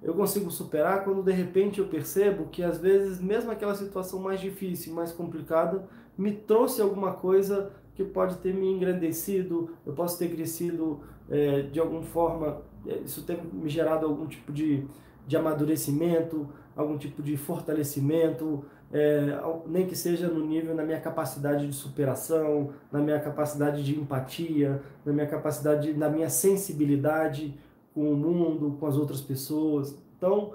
Eu 0.04 0.14
consigo 0.14 0.52
superar 0.52 1.04
quando 1.04 1.24
de 1.24 1.32
repente 1.32 1.80
eu 1.80 1.88
percebo 1.88 2.46
que 2.52 2.62
às 2.62 2.78
vezes, 2.78 3.20
mesmo 3.20 3.50
aquela 3.50 3.74
situação 3.74 4.20
mais 4.20 4.40
difícil, 4.40 4.94
mais 4.94 5.12
complicada, 5.12 5.88
me 6.18 6.32
trouxe 6.32 6.82
alguma 6.82 7.14
coisa 7.14 7.72
que 7.96 8.04
pode 8.04 8.36
ter 8.38 8.54
me 8.54 8.68
engrandecido, 8.68 9.72
eu 9.86 9.94
posso 9.94 10.20
ter 10.20 10.30
crescido 10.30 11.00
é, 11.30 11.64
de 11.64 11.80
alguma 11.80 12.04
forma, 12.04 12.62
é, 12.86 12.98
isso 13.00 13.24
tem 13.24 13.40
me 13.52 13.70
gerado 13.70 14.06
algum 14.06 14.28
tipo 14.28 14.52
de, 14.52 14.86
de 15.28 15.38
amadurecimento, 15.38 16.48
algum 16.76 16.98
tipo 16.98 17.22
de 17.22 17.38
fortalecimento, 17.38 18.66
é, 18.94 19.40
nem 19.68 19.88
que 19.88 19.96
seja 19.96 20.28
no 20.28 20.46
nível 20.46 20.76
na 20.76 20.84
minha 20.84 21.00
capacidade 21.00 21.66
de 21.66 21.74
superação, 21.74 22.72
na 22.92 23.00
minha 23.00 23.20
capacidade 23.20 23.84
de 23.84 23.98
empatia, 23.98 24.82
na 25.06 25.14
minha 25.14 25.28
capacidade, 25.28 25.94
na 25.94 26.10
minha 26.10 26.30
sensibilidade 26.30 27.58
com 27.94 28.12
o 28.12 28.16
mundo, 28.16 28.78
com 28.80 28.86
as 28.86 28.98
outras 28.98 29.22
pessoas. 29.22 29.98
Então, 30.18 30.54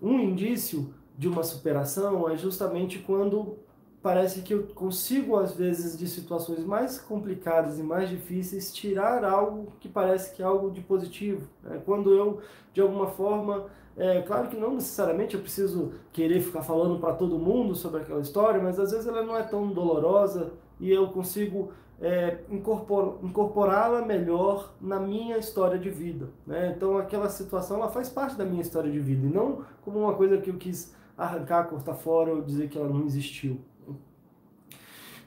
um 0.00 0.18
indício 0.18 0.92
de 1.16 1.28
uma 1.28 1.42
superação 1.42 2.28
é 2.28 2.36
justamente 2.36 2.98
quando 2.98 3.56
parece 4.02 4.42
que 4.42 4.52
eu 4.52 4.64
consigo 4.74 5.36
às 5.36 5.54
vezes 5.54 5.96
de 5.96 6.06
situações 6.06 6.62
mais 6.64 6.98
complicadas 6.98 7.78
e 7.78 7.82
mais 7.82 8.10
difíceis 8.10 8.72
tirar 8.72 9.24
algo 9.24 9.72
que 9.80 9.88
parece 9.88 10.34
que 10.34 10.42
é 10.42 10.44
algo 10.44 10.70
de 10.70 10.82
positivo. 10.82 11.48
Né? 11.62 11.80
Quando 11.86 12.12
eu 12.12 12.40
de 12.72 12.82
alguma 12.82 13.06
forma 13.06 13.66
é 13.96 14.22
claro 14.22 14.48
que 14.48 14.56
não 14.56 14.74
necessariamente 14.74 15.34
eu 15.34 15.40
preciso 15.40 15.92
querer 16.12 16.40
ficar 16.40 16.62
falando 16.62 16.98
para 16.98 17.14
todo 17.14 17.38
mundo 17.38 17.74
sobre 17.74 18.00
aquela 18.00 18.20
história, 18.20 18.60
mas 18.60 18.78
às 18.78 18.90
vezes 18.90 19.06
ela 19.06 19.22
não 19.22 19.36
é 19.36 19.42
tão 19.42 19.72
dolorosa 19.72 20.52
e 20.80 20.90
eu 20.90 21.08
consigo 21.08 21.70
é, 22.00 22.38
incorporá-la 22.50 24.04
melhor 24.04 24.74
na 24.80 24.98
minha 24.98 25.38
história 25.38 25.78
de 25.78 25.90
vida. 25.90 26.28
Né? 26.44 26.74
Então 26.76 26.98
aquela 26.98 27.28
situação 27.28 27.76
ela 27.76 27.88
faz 27.88 28.08
parte 28.08 28.36
da 28.36 28.44
minha 28.44 28.62
história 28.62 28.90
de 28.90 28.98
vida 28.98 29.26
e 29.26 29.30
não 29.30 29.64
como 29.82 30.00
uma 30.00 30.14
coisa 30.14 30.38
que 30.38 30.50
eu 30.50 30.56
quis 30.56 30.94
arrancar, 31.16 31.68
cortar 31.68 31.94
fora 31.94 32.32
ou 32.32 32.42
dizer 32.42 32.68
que 32.68 32.76
ela 32.76 32.88
não 32.88 33.04
existiu. 33.04 33.60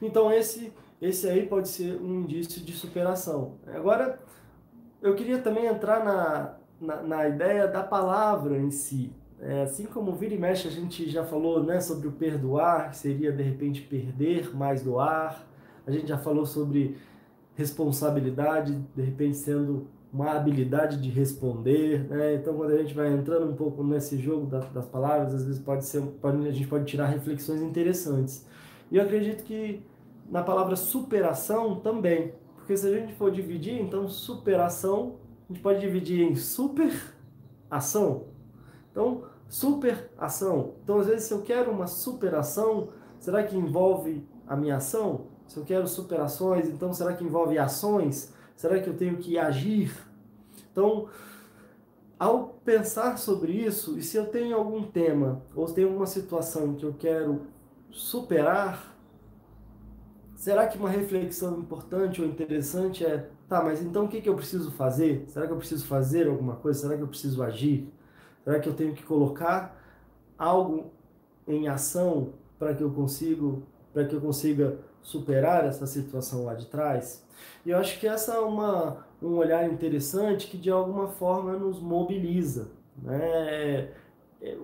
Então 0.00 0.30
esse 0.30 0.72
esse 1.00 1.28
aí 1.28 1.46
pode 1.46 1.68
ser 1.68 2.00
um 2.00 2.22
indício 2.22 2.60
de 2.60 2.72
superação. 2.72 3.54
Agora 3.68 4.18
eu 5.00 5.14
queria 5.14 5.38
também 5.38 5.66
entrar 5.66 6.04
na, 6.04 6.56
na, 6.80 7.02
na 7.02 7.28
ideia 7.28 7.66
da 7.66 7.82
palavra 7.82 8.58
em 8.58 8.70
si. 8.70 9.12
É, 9.40 9.62
assim 9.62 9.84
como 9.84 10.12
vira 10.12 10.34
e 10.34 10.38
mexe 10.38 10.66
a 10.66 10.70
gente 10.70 11.08
já 11.08 11.24
falou 11.24 11.62
né, 11.62 11.80
sobre 11.80 12.08
o 12.08 12.12
perdoar, 12.12 12.90
que 12.90 12.96
seria 12.96 13.30
de 13.30 13.42
repente 13.42 13.82
perder 13.82 14.54
mais 14.54 14.82
doar. 14.82 15.46
A 15.86 15.90
gente 15.90 16.08
já 16.08 16.18
falou 16.18 16.44
sobre 16.44 16.96
responsabilidade, 17.54 18.78
de 18.94 19.02
repente 19.02 19.36
sendo 19.36 19.86
uma 20.12 20.32
habilidade 20.32 21.00
de 21.00 21.10
responder. 21.10 22.08
Né? 22.08 22.34
Então, 22.34 22.54
quando 22.54 22.72
a 22.72 22.78
gente 22.78 22.94
vai 22.94 23.12
entrando 23.12 23.50
um 23.50 23.54
pouco 23.54 23.84
nesse 23.84 24.18
jogo 24.18 24.46
das, 24.46 24.68
das 24.70 24.86
palavras, 24.86 25.34
às 25.34 25.44
vezes 25.44 25.60
pode 25.60 25.84
ser, 25.84 26.02
pode, 26.20 26.48
a 26.48 26.50
gente 26.50 26.66
pode 26.66 26.84
tirar 26.86 27.06
reflexões 27.06 27.60
interessantes. 27.60 28.46
E 28.90 28.96
eu 28.96 29.02
acredito 29.02 29.44
que 29.44 29.82
na 30.30 30.42
palavra 30.42 30.76
superação 30.76 31.76
também, 31.76 32.32
porque 32.56 32.76
se 32.76 32.86
a 32.86 32.92
gente 32.92 33.14
for 33.14 33.30
dividir, 33.30 33.80
então 33.80 34.08
superação 34.08 35.16
a 35.48 35.52
gente 35.52 35.62
pode 35.62 35.80
dividir 35.80 36.20
em 36.20 36.36
super 36.36 36.92
ação. 37.70 38.26
Então, 38.90 39.24
super 39.48 40.10
ação. 40.18 40.74
Então, 40.82 41.00
às 41.00 41.06
vezes, 41.06 41.24
se 41.24 41.32
eu 41.32 41.40
quero 41.40 41.70
uma 41.70 41.86
superação, 41.86 42.88
será 43.18 43.42
que 43.42 43.56
envolve 43.56 44.26
a 44.46 44.54
minha 44.54 44.76
ação? 44.76 45.26
Se 45.46 45.56
eu 45.56 45.64
quero 45.64 45.88
superações, 45.88 46.68
então 46.68 46.92
será 46.92 47.14
que 47.14 47.24
envolve 47.24 47.58
ações? 47.58 48.34
Será 48.54 48.78
que 48.78 48.88
eu 48.88 48.96
tenho 48.96 49.16
que 49.16 49.38
agir? 49.38 49.90
Então, 50.70 51.08
ao 52.18 52.48
pensar 52.64 53.16
sobre 53.16 53.52
isso, 53.52 53.98
e 53.98 54.02
se 54.02 54.16
eu 54.16 54.26
tenho 54.26 54.56
algum 54.56 54.82
tema 54.82 55.42
ou 55.54 55.64
tem 55.66 55.84
alguma 55.84 56.06
situação 56.06 56.74
que 56.74 56.84
eu 56.84 56.92
quero 56.92 57.46
superar, 57.90 58.94
será 60.34 60.66
que 60.66 60.76
uma 60.76 60.90
reflexão 60.90 61.58
importante 61.58 62.20
ou 62.20 62.28
interessante 62.28 63.06
é 63.06 63.30
Tá, 63.48 63.62
mas 63.62 63.82
então 63.82 64.04
o 64.04 64.08
que, 64.08 64.20
que 64.20 64.28
eu 64.28 64.36
preciso 64.36 64.70
fazer? 64.72 65.24
Será 65.28 65.46
que 65.46 65.52
eu 65.52 65.56
preciso 65.56 65.86
fazer 65.86 66.28
alguma 66.28 66.56
coisa? 66.56 66.80
Será 66.80 66.96
que 66.96 67.02
eu 67.02 67.08
preciso 67.08 67.42
agir? 67.42 67.90
Será 68.44 68.60
que 68.60 68.68
eu 68.68 68.74
tenho 68.74 68.94
que 68.94 69.02
colocar 69.02 69.74
algo 70.38 70.92
em 71.46 71.66
ação 71.66 72.34
para 72.58 72.74
que 72.74 72.82
eu 72.82 72.90
consiga, 72.90 73.62
para 73.92 74.04
que 74.04 74.14
eu 74.14 74.20
consiga 74.20 74.78
superar 75.02 75.64
essa 75.64 75.86
situação 75.86 76.44
lá 76.44 76.54
de 76.54 76.66
trás? 76.66 77.26
E 77.64 77.70
eu 77.70 77.78
acho 77.78 77.98
que 77.98 78.06
essa 78.06 78.34
é 78.34 78.40
uma, 78.40 79.06
um 79.22 79.36
olhar 79.36 79.66
interessante 79.70 80.46
que 80.48 80.58
de 80.58 80.70
alguma 80.70 81.08
forma 81.08 81.54
nos 81.54 81.80
mobiliza, 81.80 82.70
né? 83.02 83.18
É, 83.22 83.94
é 84.42 84.58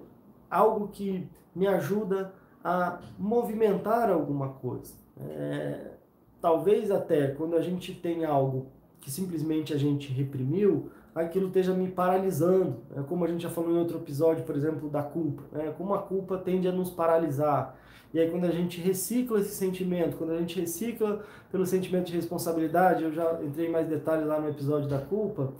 algo 0.50 0.88
que 0.88 1.26
me 1.54 1.66
ajuda 1.66 2.34
a 2.62 3.00
movimentar 3.18 4.10
alguma 4.10 4.50
coisa. 4.50 4.94
É, 5.18 5.92
talvez 6.40 6.90
até 6.90 7.28
quando 7.28 7.56
a 7.56 7.62
gente 7.62 7.94
tem 7.94 8.24
algo 8.24 8.73
que 9.04 9.10
simplesmente 9.10 9.74
a 9.74 9.76
gente 9.76 10.10
reprimiu, 10.10 10.90
aquilo 11.14 11.48
esteja 11.48 11.74
me 11.74 11.88
paralisando. 11.88 12.78
É 12.96 13.02
como 13.02 13.22
a 13.22 13.28
gente 13.28 13.42
já 13.42 13.50
falou 13.50 13.70
em 13.70 13.78
outro 13.78 13.98
episódio, 13.98 14.44
por 14.44 14.56
exemplo, 14.56 14.88
da 14.88 15.02
culpa. 15.02 15.42
Né? 15.52 15.74
Como 15.76 15.92
a 15.92 15.98
culpa 15.98 16.38
tende 16.38 16.66
a 16.66 16.72
nos 16.72 16.88
paralisar. 16.88 17.76
E 18.14 18.18
aí 18.18 18.30
quando 18.30 18.46
a 18.46 18.50
gente 18.50 18.80
recicla 18.80 19.40
esse 19.40 19.54
sentimento, 19.54 20.16
quando 20.16 20.32
a 20.32 20.38
gente 20.38 20.58
recicla 20.58 21.22
pelo 21.52 21.66
sentimento 21.66 22.06
de 22.06 22.16
responsabilidade, 22.16 23.04
eu 23.04 23.12
já 23.12 23.42
entrei 23.42 23.66
em 23.66 23.70
mais 23.70 23.86
detalhes 23.86 24.26
lá 24.26 24.40
no 24.40 24.48
episódio 24.48 24.88
da 24.88 24.98
culpa, 24.98 25.52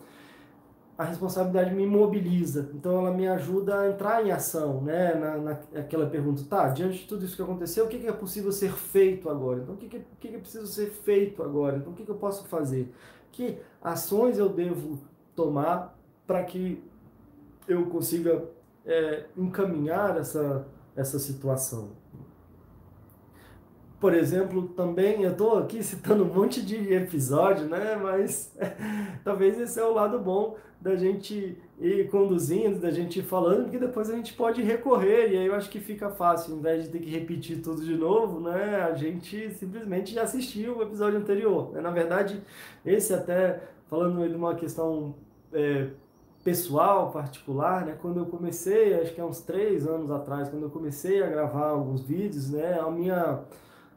a 0.97 1.05
responsabilidade 1.05 1.75
me 1.75 1.85
mobiliza, 1.85 2.71
então 2.73 3.01
ela 3.01 3.11
me 3.11 3.27
ajuda 3.27 3.81
a 3.81 3.91
entrar 3.91 4.25
em 4.25 4.31
ação, 4.31 4.81
né? 4.81 5.13
Na, 5.15 5.59
naquela 5.73 6.07
pergunta, 6.07 6.45
tá, 6.49 6.69
diante 6.69 6.99
de 6.99 7.09
tudo 7.09 7.25
isso 7.25 7.35
que 7.35 7.43
aconteceu, 7.43 7.85
o 7.85 7.89
que, 7.89 8.07
é 8.07 8.13
possível 8.13 8.53
ser 8.53 8.71
feito 8.71 9.29
agora? 9.29 9.59
Então, 9.61 9.75
o 9.75 9.77
que, 9.77 9.89
que, 9.89 9.97
o 9.97 10.17
que 10.21 10.29
é 10.29 10.39
preciso 10.39 10.69
ser 10.69 10.87
feito 10.91 11.43
agora? 11.43 11.79
Então, 11.79 11.93
o 11.93 11.97
que 11.97 12.09
eu 12.09 12.15
posso 12.15 12.47
fazer? 12.47 12.95
Que 13.35 13.59
ações 13.83 14.39
eu 14.39 14.49
devo 14.49 15.01
tomar 15.35 15.99
para 16.25 16.45
que 16.45 16.81
eu 17.67 17.87
consiga 17.87 18.45
é, 18.87 19.27
encaminhar 19.37 20.17
essa, 20.17 20.65
essa 20.95 21.19
situação? 21.19 21.91
por 24.05 24.13
exemplo, 24.13 24.69
também 24.77 25.23
eu 25.23 25.33
estou 25.33 25.57
aqui 25.57 25.83
citando 25.83 26.25
um 26.25 26.35
monte 26.35 26.61
de 26.61 26.93
episódio, 26.93 27.65
né? 27.67 27.97
Mas 27.97 28.55
talvez 29.25 29.59
esse 29.59 29.81
é 29.81 29.83
o 29.83 29.95
lado 29.95 30.19
bom 30.19 30.59
da 30.85 30.97
gente 30.97 31.57
ir 31.81 32.11
conduzindo, 32.11 32.79
da 32.79 32.91
gente 32.91 33.21
ir 33.21 33.23
falando, 33.23 33.63
porque 33.63 33.79
depois 33.79 34.11
a 34.11 34.15
gente 34.15 34.35
pode 34.35 34.61
recorrer 34.61 35.33
e 35.33 35.39
aí 35.39 35.47
eu 35.47 35.55
acho 35.55 35.71
que 35.71 35.81
fica 35.81 36.11
fácil, 36.11 36.53
ao 36.53 36.59
invés 36.59 36.85
de 36.85 36.91
ter 36.91 36.99
que 36.99 37.09
repetir 37.09 37.63
tudo 37.63 37.83
de 37.83 37.97
novo, 37.97 38.39
né? 38.39 38.83
A 38.83 38.93
gente 38.93 39.51
simplesmente 39.55 40.13
já 40.13 40.25
assistiu 40.25 40.77
o 40.77 40.83
episódio 40.83 41.19
anterior. 41.19 41.73
Né? 41.73 41.81
Na 41.81 41.91
verdade, 41.91 42.39
esse 42.85 43.15
até 43.15 43.63
falando 43.89 44.29
de 44.29 44.37
uma 44.37 44.55
questão 44.57 45.15
é, 45.55 45.89
pessoal, 46.45 47.11
particular, 47.11 47.87
né? 47.87 47.97
Quando 48.03 48.19
eu 48.21 48.27
comecei, 48.27 48.93
acho 49.01 49.15
que 49.15 49.21
há 49.23 49.25
uns 49.25 49.41
três 49.41 49.87
anos 49.87 50.11
atrás, 50.11 50.51
quando 50.51 50.65
eu 50.65 50.71
comecei 50.71 51.23
a 51.23 51.27
gravar 51.27 51.71
alguns 51.71 52.03
vídeos, 52.03 52.51
né? 52.51 52.79
A 52.79 52.91
minha 52.91 53.41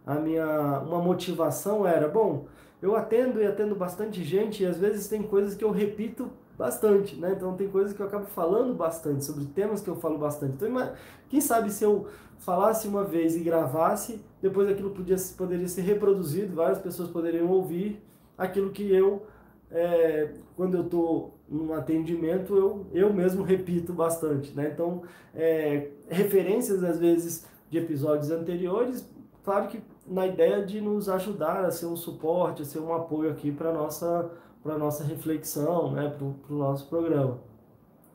a 0.06 0.16
minha 0.16 0.80
uma 0.80 1.02
motivação 1.02 1.86
era, 1.86 2.08
bom, 2.08 2.46
eu 2.82 2.96
atendo 2.96 3.42
e 3.42 3.46
atendo 3.46 3.76
bastante 3.76 4.24
gente 4.24 4.64
e 4.64 4.66
às 4.66 4.78
vezes 4.78 5.10
tem 5.10 5.22
coisas 5.22 5.54
que 5.54 5.66
eu 5.66 5.72
repito 5.72 6.32
bastante, 6.58 7.16
né? 7.16 7.34
Então 7.36 7.56
tem 7.56 7.70
coisas 7.70 7.94
que 7.94 8.02
eu 8.02 8.08
acabo 8.08 8.26
falando 8.26 8.74
bastante, 8.74 9.24
sobre 9.24 9.46
temas 9.46 9.82
que 9.82 9.90
eu 9.90 9.96
falo 9.96 10.18
bastante. 10.18 10.56
Então, 10.56 10.92
quem 11.30 11.40
sabe 11.40 11.70
se 11.72 11.84
eu 11.84 12.08
falasse 12.40 12.88
uma 12.88 13.04
vez 13.04 13.36
e 13.36 13.42
gravasse, 13.42 14.22
depois 14.42 14.70
aquilo 14.70 14.92
podia, 14.92 15.18
poderia 15.38 15.68
ser 15.68 15.82
reproduzido, 15.82 16.56
várias 16.56 16.80
pessoas 16.80 17.10
poderiam 17.10 17.48
ouvir 17.50 18.02
aquilo 18.38 18.72
que 18.72 18.92
eu, 18.92 19.24
é, 19.72 20.32
quando 20.56 20.78
eu 20.78 20.84
estou 20.84 21.38
num 21.48 21.74
atendimento, 21.74 22.56
eu, 22.56 22.86
eu 22.94 23.14
mesmo 23.14 23.44
repito 23.44 23.94
bastante, 23.94 24.54
né? 24.56 24.72
Então, 24.74 25.04
é, 25.34 25.90
referências 26.08 26.84
às 26.84 27.00
vezes 27.00 27.46
de 27.70 27.78
episódios 27.78 28.32
anteriores, 28.32 29.08
claro 29.44 29.68
que 29.68 29.82
na 30.06 30.26
ideia 30.26 30.66
de 30.66 30.80
nos 30.80 31.10
ajudar 31.10 31.66
a 31.66 31.72
ser 31.72 31.86
um 31.86 31.96
suporte, 31.96 32.62
a 32.62 32.66
ser 32.66 32.80
um 32.80 32.94
apoio 32.94 33.30
aqui 33.30 33.52
para 33.52 33.74
nossa 33.74 34.30
para 34.68 34.78
nossa 34.78 35.02
reflexão, 35.02 35.94
né, 35.94 36.10
para 36.10 36.26
o 36.26 36.58
nosso 36.58 36.90
programa. 36.90 37.40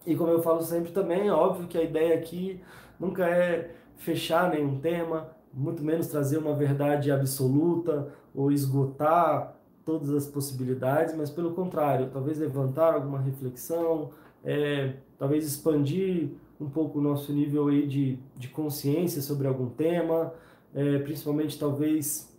E 0.06 0.14
como 0.14 0.30
eu 0.30 0.42
falo 0.42 0.60
sempre 0.60 0.92
também, 0.92 1.28
é 1.28 1.32
óbvio 1.32 1.66
que 1.66 1.78
a 1.78 1.82
ideia 1.82 2.14
aqui 2.14 2.60
nunca 3.00 3.26
é 3.26 3.74
fechar 3.96 4.50
nenhum 4.50 4.78
tema, 4.78 5.28
muito 5.54 5.82
menos 5.82 6.08
trazer 6.08 6.36
uma 6.36 6.54
verdade 6.54 7.10
absoluta 7.10 8.12
ou 8.34 8.52
esgotar 8.52 9.56
todas 9.82 10.10
as 10.10 10.26
possibilidades, 10.26 11.14
mas 11.14 11.30
pelo 11.30 11.54
contrário, 11.54 12.10
talvez 12.12 12.38
levantar 12.38 12.94
alguma 12.94 13.18
reflexão, 13.18 14.10
é, 14.44 14.96
talvez 15.18 15.46
expandir 15.46 16.32
um 16.60 16.68
pouco 16.68 16.98
o 16.98 17.02
nosso 17.02 17.32
nível 17.32 17.68
aí 17.68 17.86
de, 17.86 18.18
de 18.36 18.48
consciência 18.48 19.22
sobre 19.22 19.48
algum 19.48 19.70
tema, 19.70 20.34
é, 20.74 20.98
principalmente 20.98 21.58
talvez 21.58 22.31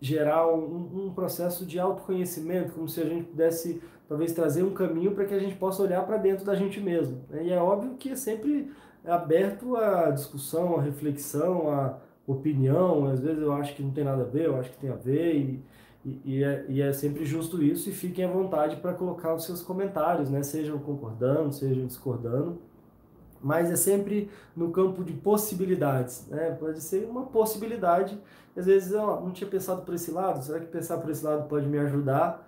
gerar 0.00 0.48
um, 0.48 1.06
um, 1.06 1.12
processo 1.12 1.66
de 1.66 1.78
autoconhecimento, 1.78 2.72
como 2.72 2.88
se 2.88 3.00
a 3.00 3.04
gente 3.04 3.24
pudesse 3.24 3.82
talvez 4.08 4.32
trazer 4.32 4.62
um 4.62 4.72
caminho 4.72 5.12
para 5.12 5.24
que 5.24 5.34
a 5.34 5.38
gente 5.38 5.56
possa 5.56 5.82
olhar 5.82 6.04
para 6.06 6.16
dentro 6.16 6.44
da 6.44 6.54
gente 6.54 6.80
mesmo. 6.80 7.22
Né? 7.28 7.44
E 7.44 7.52
é 7.52 7.58
óbvio 7.58 7.96
que 7.96 8.10
é 8.10 8.16
sempre 8.16 8.72
aberto 9.04 9.76
à 9.76 10.10
discussão, 10.10 10.76
à 10.76 10.82
reflexão, 10.82 11.70
à 11.70 11.98
opinião. 12.26 13.06
Às 13.06 13.20
vezes 13.20 13.42
eu 13.42 13.52
acho 13.52 13.74
que 13.74 13.82
não 13.82 13.90
tem 13.90 14.04
nada 14.04 14.22
a 14.22 14.26
ver, 14.26 14.46
eu 14.46 14.56
acho 14.56 14.70
que 14.70 14.78
tem 14.78 14.90
a 14.90 14.96
ver, 14.96 15.36
e, 15.36 15.64
e, 16.04 16.20
e, 16.24 16.44
é, 16.44 16.64
e 16.68 16.80
é, 16.80 16.92
sempre 16.92 17.24
justo 17.26 17.62
isso. 17.62 17.90
E 17.90 17.92
fiquem 17.92 18.24
à 18.24 18.28
vontade 18.28 18.76
para 18.76 18.94
colocar 18.94 19.34
os 19.34 19.44
seus 19.44 19.62
comentários, 19.62 20.30
né? 20.30 20.42
sejam 20.42 20.78
concordando, 20.78 21.52
sejam 21.52 21.86
discordando 21.86 22.58
mas 23.42 23.70
é 23.70 23.76
sempre 23.76 24.30
no 24.54 24.70
campo 24.70 25.02
de 25.02 25.12
possibilidades, 25.12 26.26
né? 26.28 26.56
Pode 26.58 26.80
ser 26.80 27.06
uma 27.06 27.26
possibilidade. 27.26 28.18
Às 28.56 28.66
vezes 28.66 28.92
não 28.92 29.30
tinha 29.30 29.48
pensado 29.48 29.82
por 29.82 29.94
esse 29.94 30.10
lado. 30.10 30.44
Será 30.44 30.60
que 30.60 30.66
pensar 30.66 30.98
por 30.98 31.10
esse 31.10 31.24
lado 31.24 31.48
pode 31.48 31.66
me 31.66 31.78
ajudar? 31.78 32.46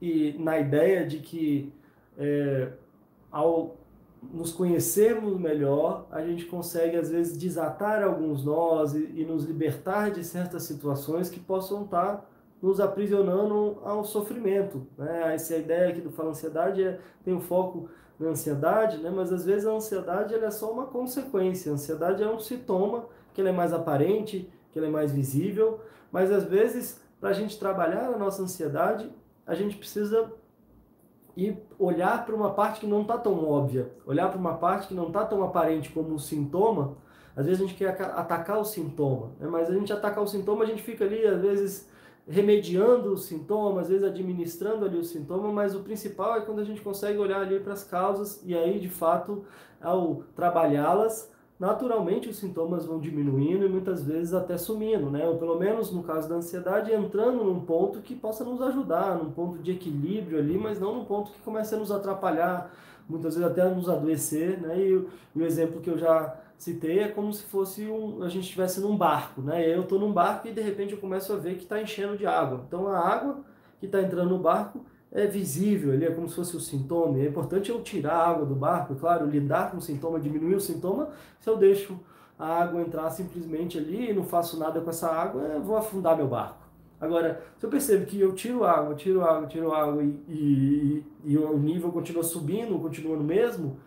E 0.00 0.34
na 0.38 0.58
ideia 0.58 1.06
de 1.06 1.18
que 1.18 1.72
é, 2.18 2.72
ao 3.30 3.76
nos 4.22 4.52
conhecermos 4.52 5.40
melhor, 5.40 6.06
a 6.10 6.20
gente 6.20 6.44
consegue 6.44 6.94
às 6.96 7.10
vezes 7.10 7.38
desatar 7.38 8.02
alguns 8.02 8.44
nós 8.44 8.94
e, 8.94 9.10
e 9.14 9.24
nos 9.24 9.44
libertar 9.44 10.10
de 10.10 10.22
certas 10.22 10.64
situações 10.64 11.30
que 11.30 11.40
possam 11.40 11.84
estar 11.84 12.28
nos 12.60 12.80
aprisionando 12.80 13.78
ao 13.82 14.04
sofrimento. 14.04 14.86
Né? 14.98 15.34
Essa 15.34 15.56
ideia 15.56 15.88
aqui 15.88 16.00
do 16.00 16.10
Fala 16.10 16.30
Ansiedade 16.30 16.82
é, 16.82 17.00
tem 17.24 17.32
um 17.32 17.40
foco 17.40 17.88
na 18.20 18.28
ansiedade, 18.28 18.98
né? 18.98 19.10
mas 19.10 19.32
às 19.32 19.46
vezes 19.46 19.66
a 19.66 19.72
ansiedade 19.72 20.34
é 20.34 20.50
só 20.50 20.70
uma 20.70 20.84
consequência. 20.84 21.72
A 21.72 21.74
ansiedade 21.74 22.22
é 22.22 22.28
um 22.28 22.38
sintoma 22.38 23.06
que 23.32 23.40
ele 23.40 23.48
é 23.48 23.52
mais 23.52 23.72
aparente, 23.72 24.52
que 24.70 24.78
ele 24.78 24.86
é 24.86 24.90
mais 24.90 25.10
visível, 25.10 25.80
mas 26.12 26.30
às 26.30 26.44
vezes, 26.44 27.00
para 27.18 27.30
a 27.30 27.32
gente 27.32 27.58
trabalhar 27.58 28.08
a 28.08 28.18
nossa 28.18 28.42
ansiedade, 28.42 29.10
a 29.46 29.54
gente 29.54 29.76
precisa 29.76 30.30
ir 31.34 31.56
olhar 31.78 32.26
para 32.26 32.34
uma 32.34 32.50
parte 32.50 32.80
que 32.80 32.86
não 32.86 33.02
está 33.02 33.16
tão 33.16 33.48
óbvia, 33.48 33.90
olhar 34.04 34.28
para 34.28 34.38
uma 34.38 34.54
parte 34.54 34.88
que 34.88 34.94
não 34.94 35.06
está 35.06 35.24
tão 35.24 35.42
aparente 35.42 35.90
como 35.90 36.12
um 36.12 36.18
sintoma. 36.18 36.98
Às 37.34 37.46
vezes 37.46 37.62
a 37.62 37.66
gente 37.66 37.76
quer 37.76 37.88
atacar 37.88 38.58
o 38.58 38.64
sintoma, 38.64 39.30
né? 39.40 39.48
mas 39.48 39.70
a 39.70 39.72
gente 39.72 39.90
atacar 39.92 40.22
o 40.22 40.26
sintoma, 40.26 40.64
a 40.64 40.66
gente 40.66 40.82
fica 40.82 41.04
ali, 41.04 41.24
às 41.26 41.40
vezes, 41.40 41.88
remediando 42.30 43.12
os 43.12 43.24
sintomas, 43.24 43.84
às 43.84 43.88
vezes 43.88 44.04
administrando 44.04 44.84
ali 44.84 44.96
o 44.96 45.04
sintoma, 45.04 45.52
mas 45.52 45.74
o 45.74 45.80
principal 45.80 46.36
é 46.36 46.40
quando 46.42 46.60
a 46.60 46.64
gente 46.64 46.80
consegue 46.80 47.18
olhar 47.18 47.40
ali 47.40 47.58
para 47.58 47.72
as 47.72 47.82
causas 47.82 48.40
e 48.44 48.56
aí, 48.56 48.78
de 48.78 48.88
fato, 48.88 49.44
ao 49.82 50.22
trabalhá-las, 50.36 51.28
naturalmente 51.58 52.28
os 52.28 52.36
sintomas 52.36 52.86
vão 52.86 53.00
diminuindo 53.00 53.66
e 53.66 53.68
muitas 53.68 54.04
vezes 54.04 54.32
até 54.32 54.56
sumindo, 54.56 55.10
né? 55.10 55.28
Ou 55.28 55.38
pelo 55.38 55.58
menos 55.58 55.90
no 55.90 56.04
caso 56.04 56.28
da 56.28 56.36
ansiedade, 56.36 56.92
entrando 56.92 57.42
num 57.42 57.60
ponto 57.60 58.00
que 58.00 58.14
possa 58.14 58.44
nos 58.44 58.62
ajudar, 58.62 59.16
num 59.16 59.32
ponto 59.32 59.58
de 59.58 59.72
equilíbrio 59.72 60.38
ali, 60.38 60.56
mas 60.56 60.78
não 60.78 60.94
num 60.94 61.04
ponto 61.04 61.32
que 61.32 61.40
comece 61.40 61.74
a 61.74 61.78
nos 61.78 61.90
atrapalhar, 61.90 62.72
muitas 63.10 63.34
vezes 63.36 63.50
até 63.50 63.68
nos 63.68 63.88
adoecer, 63.88 64.60
né? 64.60 64.78
E, 64.78 64.94
o 65.34 65.42
exemplo 65.42 65.80
que 65.80 65.90
eu 65.90 65.98
já 65.98 66.36
citei 66.56 67.00
é 67.00 67.08
como 67.08 67.32
se 67.32 67.44
fosse 67.44 67.86
um, 67.86 68.22
a 68.22 68.28
gente 68.28 68.44
estivesse 68.44 68.80
num 68.80 68.96
barco, 68.96 69.40
né? 69.40 69.66
Eu 69.74 69.82
estou 69.82 69.98
num 69.98 70.12
barco 70.12 70.48
e 70.48 70.52
de 70.52 70.60
repente 70.60 70.92
eu 70.92 70.98
começo 70.98 71.32
a 71.32 71.36
ver 71.36 71.56
que 71.56 71.62
está 71.64 71.80
enchendo 71.80 72.16
de 72.16 72.26
água. 72.26 72.62
Então 72.66 72.86
a 72.88 72.98
água 72.98 73.40
que 73.78 73.86
está 73.86 74.00
entrando 74.00 74.30
no 74.30 74.38
barco 74.38 74.84
é 75.12 75.26
visível, 75.26 75.92
ele 75.92 76.04
é 76.04 76.10
como 76.10 76.28
se 76.28 76.36
fosse 76.36 76.56
o 76.56 76.60
sintoma. 76.60 77.18
É 77.18 77.26
importante 77.26 77.70
eu 77.70 77.82
tirar 77.82 78.14
a 78.14 78.28
água 78.28 78.46
do 78.46 78.54
barco, 78.54 78.94
claro, 78.94 79.26
lidar 79.26 79.70
com 79.70 79.78
o 79.78 79.80
sintoma, 79.80 80.20
diminuir 80.20 80.54
o 80.54 80.60
sintoma. 80.60 81.08
Se 81.40 81.48
eu 81.48 81.56
deixo 81.56 81.98
a 82.38 82.62
água 82.62 82.80
entrar 82.80 83.10
simplesmente 83.10 83.76
ali 83.76 84.10
e 84.10 84.14
não 84.14 84.24
faço 84.24 84.58
nada 84.58 84.80
com 84.80 84.90
essa 84.90 85.10
água, 85.10 85.42
eu 85.42 85.62
vou 85.62 85.76
afundar 85.76 86.16
meu 86.16 86.28
barco. 86.28 86.59
Agora, 87.00 87.42
se 87.56 87.64
eu 87.64 87.70
percebo 87.70 88.04
que 88.04 88.20
eu 88.20 88.34
tiro 88.34 88.62
água, 88.64 88.94
tiro 88.94 89.22
água, 89.22 89.46
tiro 89.48 89.72
água 89.72 90.02
e, 90.02 90.20
e, 90.28 91.04
e 91.24 91.38
o 91.38 91.58
nível 91.58 91.90
continua 91.90 92.22
subindo, 92.22 92.78
continua 92.78 93.16
no 93.16 93.24
mesmo, 93.24 93.78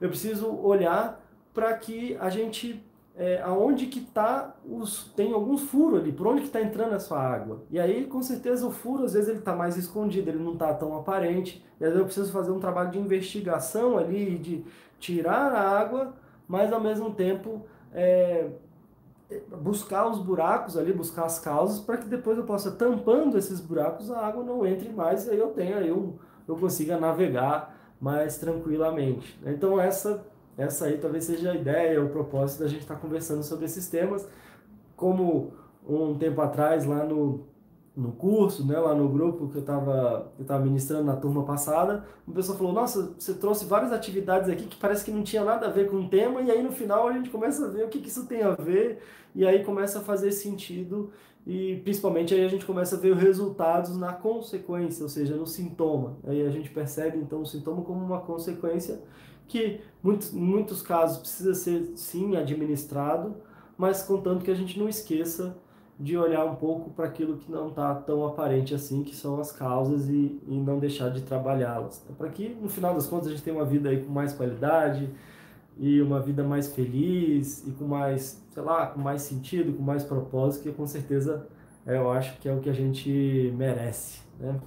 eu 0.00 0.08
preciso 0.08 0.48
olhar 0.48 1.20
para 1.52 1.72
que 1.74 2.16
a 2.20 2.30
gente 2.30 2.82
é, 3.16 3.40
aonde 3.42 3.86
que 3.86 4.00
tá 4.00 4.56
os 4.64 5.12
tem 5.16 5.32
alguns 5.32 5.62
furos 5.62 6.00
ali, 6.00 6.12
por 6.12 6.26
onde 6.26 6.42
que 6.42 6.46
está 6.46 6.60
entrando 6.60 6.94
essa 6.94 7.18
água. 7.18 7.62
E 7.70 7.78
aí, 7.78 8.06
com 8.06 8.22
certeza, 8.22 8.66
o 8.66 8.70
furo 8.70 9.04
às 9.04 9.12
vezes 9.12 9.28
ele 9.28 9.40
está 9.40 9.54
mais 9.54 9.76
escondido, 9.76 10.30
ele 10.30 10.42
não 10.42 10.54
está 10.54 10.72
tão 10.72 10.96
aparente. 10.96 11.62
E 11.78 11.84
vezes 11.84 11.98
eu 11.98 12.04
preciso 12.04 12.32
fazer 12.32 12.50
um 12.50 12.60
trabalho 12.60 12.90
de 12.90 12.98
investigação 12.98 13.98
ali, 13.98 14.38
de 14.38 14.64
tirar 14.98 15.52
a 15.52 15.78
água, 15.78 16.14
mas 16.46 16.72
ao 16.72 16.80
mesmo 16.80 17.12
tempo 17.12 17.66
é, 17.92 18.48
buscar 19.62 20.06
os 20.08 20.18
buracos 20.18 20.76
ali, 20.76 20.92
buscar 20.92 21.24
as 21.24 21.38
causas, 21.38 21.80
para 21.80 21.96
que 21.96 22.08
depois 22.08 22.36
eu 22.36 22.44
possa 22.44 22.70
tampando 22.70 23.38
esses 23.38 23.60
buracos, 23.60 24.10
a 24.10 24.26
água 24.26 24.42
não 24.42 24.66
entre 24.66 24.88
mais 24.90 25.26
e 25.26 25.30
aí 25.30 25.38
eu 25.38 25.48
tenha, 25.48 25.76
eu, 25.76 26.18
eu 26.46 26.56
consiga 26.56 26.98
navegar 26.98 27.76
mais 28.00 28.38
tranquilamente. 28.38 29.38
Então 29.44 29.80
essa 29.80 30.24
essa 30.58 30.86
aí 30.86 30.98
talvez 30.98 31.24
seja 31.24 31.52
a 31.52 31.54
ideia, 31.54 32.04
o 32.04 32.10
propósito 32.10 32.60
da 32.60 32.68
gente 32.68 32.82
estar 32.82 32.96
tá 32.96 33.00
conversando 33.00 33.42
sobre 33.42 33.64
esses 33.64 33.88
temas. 33.88 34.28
Como 34.94 35.52
um 35.88 36.18
tempo 36.18 36.40
atrás, 36.42 36.84
lá 36.84 37.04
no, 37.04 37.46
no 37.96 38.12
curso, 38.12 38.66
né, 38.66 38.78
lá 38.78 38.94
no 38.94 39.08
grupo 39.08 39.48
que 39.48 39.56
eu 39.56 39.60
estava 39.60 40.32
eu 40.38 40.44
tava 40.44 40.64
ministrando 40.64 41.04
na 41.04 41.16
turma 41.16 41.44
passada, 41.44 42.04
uma 42.26 42.34
pessoa 42.34 42.56
falou: 42.56 42.72
Nossa, 42.72 43.14
você 43.18 43.34
trouxe 43.34 43.64
várias 43.64 43.92
atividades 43.92 44.48
aqui 44.48 44.66
que 44.66 44.76
parece 44.76 45.04
que 45.04 45.10
não 45.10 45.22
tinha 45.22 45.44
nada 45.44 45.66
a 45.66 45.70
ver 45.70 45.90
com 45.90 45.96
o 45.96 46.08
tema, 46.08 46.40
e 46.40 46.50
aí 46.50 46.62
no 46.62 46.72
final 46.72 47.08
a 47.08 47.12
gente 47.12 47.30
começa 47.30 47.66
a 47.66 47.68
ver 47.68 47.84
o 47.84 47.88
que, 47.88 47.98
que 47.98 48.08
isso 48.08 48.26
tem 48.26 48.42
a 48.42 48.52
ver, 48.52 49.02
e 49.34 49.46
aí 49.46 49.64
começa 49.64 49.98
a 49.98 50.02
fazer 50.02 50.30
sentido, 50.32 51.10
e 51.46 51.80
principalmente 51.82 52.32
aí 52.32 52.44
a 52.44 52.48
gente 52.48 52.64
começa 52.64 52.96
a 52.96 52.98
ver 52.98 53.12
os 53.12 53.20
resultados 53.20 53.96
na 53.96 54.12
consequência, 54.12 55.02
ou 55.02 55.08
seja, 55.08 55.34
no 55.34 55.46
sintoma. 55.46 56.16
Aí 56.24 56.46
a 56.46 56.50
gente 56.50 56.70
percebe 56.70 57.18
então 57.18 57.42
o 57.42 57.46
sintoma 57.46 57.82
como 57.82 58.04
uma 58.04 58.20
consequência 58.20 59.02
que 59.48 59.80
muitos, 60.00 60.30
muitos 60.32 60.80
casos 60.80 61.18
precisa 61.18 61.54
ser 61.54 61.92
sim 61.96 62.36
administrado, 62.36 63.34
mas 63.76 64.02
contanto 64.02 64.44
que 64.44 64.50
a 64.50 64.54
gente 64.54 64.78
não 64.78 64.88
esqueça 64.88 65.56
de 66.00 66.16
olhar 66.16 66.46
um 66.46 66.54
pouco 66.54 66.88
para 66.90 67.04
aquilo 67.04 67.36
que 67.36 67.52
não 67.52 67.68
está 67.68 67.94
tão 67.94 68.26
aparente 68.26 68.74
assim, 68.74 69.04
que 69.04 69.14
são 69.14 69.38
as 69.38 69.52
causas 69.52 70.08
e, 70.08 70.40
e 70.48 70.58
não 70.58 70.78
deixar 70.78 71.10
de 71.10 71.20
trabalhá-las. 71.20 72.02
Né? 72.08 72.14
Para 72.16 72.30
que 72.30 72.48
no 72.48 72.70
final 72.70 72.94
das 72.94 73.06
contas 73.06 73.28
a 73.28 73.30
gente 73.32 73.42
tenha 73.42 73.54
uma 73.54 73.66
vida 73.66 73.90
aí 73.90 74.02
com 74.02 74.10
mais 74.10 74.32
qualidade 74.32 75.10
e 75.76 76.00
uma 76.00 76.18
vida 76.18 76.42
mais 76.42 76.72
feliz 76.74 77.66
e 77.66 77.72
com 77.72 77.84
mais, 77.84 78.42
sei 78.50 78.62
lá, 78.62 78.86
com 78.86 78.98
mais 78.98 79.20
sentido, 79.20 79.74
com 79.74 79.82
mais 79.82 80.02
propósito, 80.02 80.62
que 80.62 80.72
com 80.72 80.86
certeza 80.86 81.46
é, 81.86 81.98
eu 81.98 82.10
acho 82.10 82.38
que 82.38 82.48
é 82.48 82.54
o 82.54 82.60
que 82.60 82.70
a 82.70 82.74
gente 82.74 83.52
merece, 83.54 84.22
né? 84.38 84.58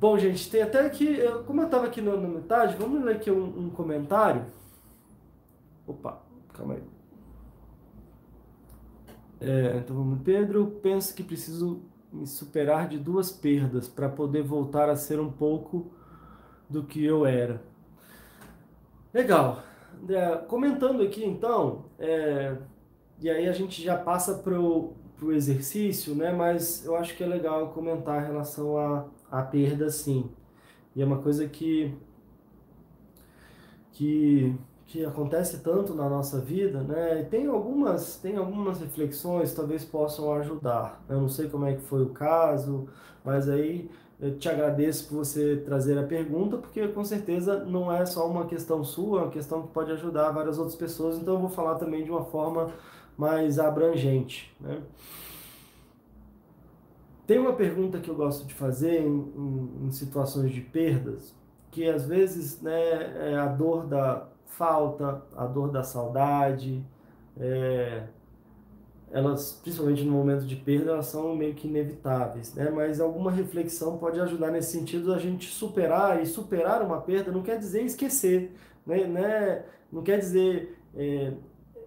Bom, 0.00 0.18
gente, 0.18 0.50
tem 0.50 0.62
até 0.62 0.84
aqui, 0.84 1.16
como 1.46 1.60
eu 1.60 1.66
estava 1.66 1.86
aqui 1.86 2.00
na, 2.00 2.16
metade, 2.16 2.74
vamos 2.76 3.04
ler 3.04 3.16
aqui 3.16 3.30
um, 3.30 3.66
um 3.66 3.70
comentário. 3.70 4.44
Opa, 5.86 6.20
calma 6.52 6.74
aí. 6.74 6.91
É, 9.42 9.78
então 9.78 9.96
vamos, 9.96 10.22
Pedro, 10.22 10.78
penso 10.82 11.14
que 11.14 11.22
preciso 11.22 11.82
me 12.12 12.26
superar 12.26 12.88
de 12.88 12.98
duas 12.98 13.30
perdas 13.30 13.88
para 13.88 14.08
poder 14.08 14.42
voltar 14.42 14.88
a 14.88 14.96
ser 14.96 15.18
um 15.18 15.30
pouco 15.30 15.90
do 16.68 16.84
que 16.84 17.04
eu 17.04 17.26
era. 17.26 17.62
Legal. 19.12 19.62
Comentando 20.48 21.02
aqui 21.02 21.24
então, 21.24 21.86
é, 21.98 22.56
e 23.20 23.28
aí 23.28 23.48
a 23.48 23.52
gente 23.52 23.82
já 23.82 23.96
passa 23.96 24.34
para 24.34 24.58
o 24.58 24.94
exercício, 25.30 26.14
né? 26.14 26.32
Mas 26.32 26.84
eu 26.84 26.96
acho 26.96 27.16
que 27.16 27.22
é 27.22 27.26
legal 27.26 27.70
comentar 27.72 28.22
em 28.22 28.26
relação 28.26 28.76
a 28.78 29.06
a 29.32 29.42
perda 29.42 29.88
sim. 29.88 30.30
E 30.94 31.00
é 31.00 31.06
uma 31.06 31.22
coisa 31.22 31.48
que, 31.48 31.94
que, 33.92 34.54
que 34.86 35.04
acontece 35.04 35.58
tanto 35.60 35.94
na 35.94 36.08
nossa 36.08 36.38
vida, 36.40 36.82
né? 36.82 37.20
E 37.20 37.24
tem 37.24 37.46
algumas, 37.46 38.16
tem 38.16 38.36
algumas 38.36 38.80
reflexões 38.80 39.54
talvez 39.54 39.84
possam 39.84 40.32
ajudar. 40.34 41.02
Eu 41.08 41.20
não 41.20 41.28
sei 41.28 41.48
como 41.48 41.66
é 41.66 41.74
que 41.74 41.82
foi 41.82 42.02
o 42.02 42.10
caso, 42.10 42.88
mas 43.24 43.48
aí 43.48 43.90
eu 44.20 44.38
te 44.38 44.48
agradeço 44.48 45.08
por 45.08 45.16
você 45.16 45.56
trazer 45.56 45.98
a 45.98 46.02
pergunta, 46.04 46.56
porque 46.56 46.86
com 46.88 47.04
certeza 47.04 47.64
não 47.64 47.92
é 47.92 48.06
só 48.06 48.28
uma 48.28 48.46
questão 48.46 48.84
sua, 48.84 49.20
é 49.20 49.22
uma 49.24 49.30
questão 49.32 49.62
que 49.62 49.68
pode 49.72 49.90
ajudar 49.92 50.30
várias 50.30 50.58
outras 50.58 50.76
pessoas, 50.76 51.18
então 51.18 51.34
eu 51.34 51.40
vou 51.40 51.50
falar 51.50 51.76
também 51.76 52.04
de 52.04 52.10
uma 52.10 52.24
forma 52.24 52.72
mais 53.16 53.58
abrangente, 53.58 54.54
né? 54.60 54.80
Tem 57.26 57.38
uma 57.38 57.52
pergunta 57.54 57.98
que 57.98 58.10
eu 58.10 58.14
gosto 58.14 58.46
de 58.46 58.52
fazer 58.54 59.00
em, 59.00 59.32
em, 59.36 59.86
em 59.86 59.90
situações 59.90 60.52
de 60.52 60.60
perdas, 60.60 61.34
que 61.70 61.88
às 61.88 62.04
vezes 62.06 62.60
né, 62.60 63.30
é 63.32 63.36
a 63.36 63.46
dor 63.46 63.86
da 63.86 64.28
falta, 64.56 65.22
a 65.36 65.46
dor 65.46 65.70
da 65.70 65.82
saudade, 65.82 66.84
é, 67.38 68.04
elas, 69.10 69.60
principalmente 69.62 70.04
no 70.04 70.12
momento 70.12 70.46
de 70.46 70.56
perda, 70.56 70.92
elas 70.92 71.06
são 71.06 71.34
meio 71.34 71.54
que 71.54 71.68
inevitáveis, 71.68 72.54
né? 72.54 72.70
Mas 72.70 73.00
alguma 73.00 73.30
reflexão 73.30 73.98
pode 73.98 74.20
ajudar 74.20 74.50
nesse 74.50 74.72
sentido 74.72 75.12
a 75.12 75.18
gente 75.18 75.46
superar 75.48 76.22
e 76.22 76.26
superar 76.26 76.82
uma 76.82 77.00
perda 77.00 77.30
não 77.30 77.42
quer 77.42 77.58
dizer 77.58 77.82
esquecer, 77.82 78.52
né? 78.86 79.04
né? 79.04 79.64
Não 79.90 80.02
quer 80.02 80.18
dizer 80.18 80.78
é, 80.94 81.32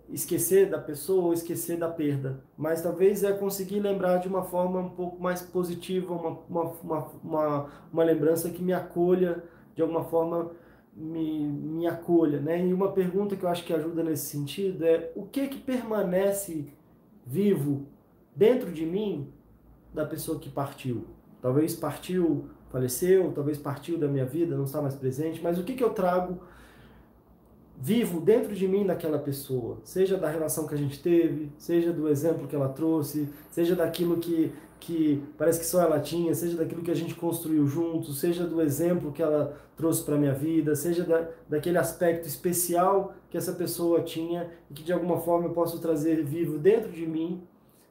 esquecer 0.09 0.69
da 0.69 0.79
pessoa 0.79 1.25
ou 1.25 1.33
esquecer 1.33 1.77
da 1.77 1.89
perda, 1.89 2.43
mas 2.55 2.81
talvez 2.81 3.23
é 3.23 3.33
conseguir 3.33 3.79
lembrar 3.79 4.17
de 4.17 4.27
uma 4.27 4.43
forma 4.43 4.79
um 4.79 4.89
pouco 4.89 5.21
mais 5.21 5.41
positiva, 5.41 6.13
uma, 6.13 6.39
uma, 6.47 6.63
uma, 6.83 7.07
uma, 7.23 7.69
uma 7.91 8.03
lembrança 8.03 8.49
que 8.49 8.61
me 8.61 8.73
acolha, 8.73 9.43
de 9.75 9.81
alguma 9.81 10.03
forma 10.03 10.51
me, 10.95 11.45
me 11.45 11.87
acolha. 11.87 12.39
Né? 12.39 12.65
E 12.65 12.73
uma 12.73 12.91
pergunta 12.91 13.35
que 13.35 13.43
eu 13.43 13.49
acho 13.49 13.65
que 13.65 13.73
ajuda 13.73 14.03
nesse 14.03 14.27
sentido 14.27 14.85
é 14.85 15.11
o 15.15 15.23
que 15.23 15.47
que 15.47 15.59
permanece 15.59 16.67
vivo 17.25 17.87
dentro 18.35 18.71
de 18.71 18.85
mim 18.85 19.31
da 19.93 20.05
pessoa 20.05 20.39
que 20.39 20.49
partiu? 20.49 21.05
Talvez 21.41 21.75
partiu, 21.75 22.49
faleceu, 22.69 23.31
talvez 23.33 23.57
partiu 23.57 23.97
da 23.97 24.07
minha 24.07 24.25
vida, 24.25 24.55
não 24.55 24.63
está 24.63 24.81
mais 24.81 24.95
presente, 24.95 25.41
mas 25.43 25.59
o 25.59 25.63
que 25.63 25.75
que 25.75 25.83
eu 25.83 25.91
trago 25.91 26.39
vivo 27.77 28.21
dentro 28.21 28.55
de 28.55 28.67
mim 28.67 28.85
daquela 28.85 29.19
pessoa, 29.19 29.77
seja 29.83 30.17
da 30.17 30.29
relação 30.29 30.67
que 30.67 30.73
a 30.73 30.77
gente 30.77 31.01
teve, 31.01 31.51
seja 31.57 31.91
do 31.91 32.07
exemplo 32.07 32.47
que 32.47 32.55
ela 32.55 32.69
trouxe, 32.69 33.29
seja 33.51 33.75
daquilo 33.75 34.17
que, 34.17 34.51
que 34.79 35.21
parece 35.37 35.59
que 35.59 35.65
só 35.65 35.81
ela 35.81 35.99
tinha, 35.99 36.33
seja 36.33 36.57
daquilo 36.57 36.81
que 36.81 36.91
a 36.91 36.95
gente 36.95 37.13
construiu 37.15 37.67
juntos, 37.67 38.19
seja 38.19 38.45
do 38.45 38.61
exemplo 38.61 39.11
que 39.11 39.21
ela 39.21 39.57
trouxe 39.75 40.03
para 40.03 40.17
minha 40.17 40.33
vida, 40.33 40.75
seja 40.75 41.03
da, 41.03 41.27
daquele 41.49 41.77
aspecto 41.77 42.27
especial 42.27 43.13
que 43.29 43.37
essa 43.37 43.51
pessoa 43.51 44.01
tinha 44.01 44.49
e 44.69 44.73
que 44.73 44.83
de 44.83 44.93
alguma 44.93 45.19
forma 45.19 45.47
eu 45.47 45.53
posso 45.53 45.79
trazer 45.79 46.23
vivo 46.23 46.57
dentro 46.57 46.91
de 46.91 47.05
mim 47.05 47.43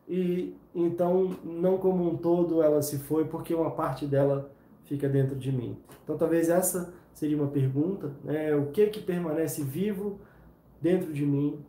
e 0.09 0.55
então 0.75 1.37
não 1.45 1.79
como 1.79 2.11
um 2.11 2.17
todo 2.17 2.63
ela 2.63 2.83
se 2.83 2.99
foi 2.99 3.25
porque 3.25 3.55
uma 3.55 3.71
parte 3.71 4.07
dela 4.07 4.51
fica 4.85 5.09
dentro 5.09 5.37
de 5.37 5.53
mim. 5.53 5.77
Então 6.03 6.17
talvez 6.17 6.49
essa 6.49 6.93
seria 7.15 7.37
uma 7.37 7.49
pergunta, 7.49 8.13
né? 8.23 8.55
O 8.55 8.67
que 8.67 8.89
que 8.89 9.01
permanece 9.01 9.63
vivo 9.63 10.21
dentro 10.81 11.13
de 11.13 11.25
mim 11.25 11.65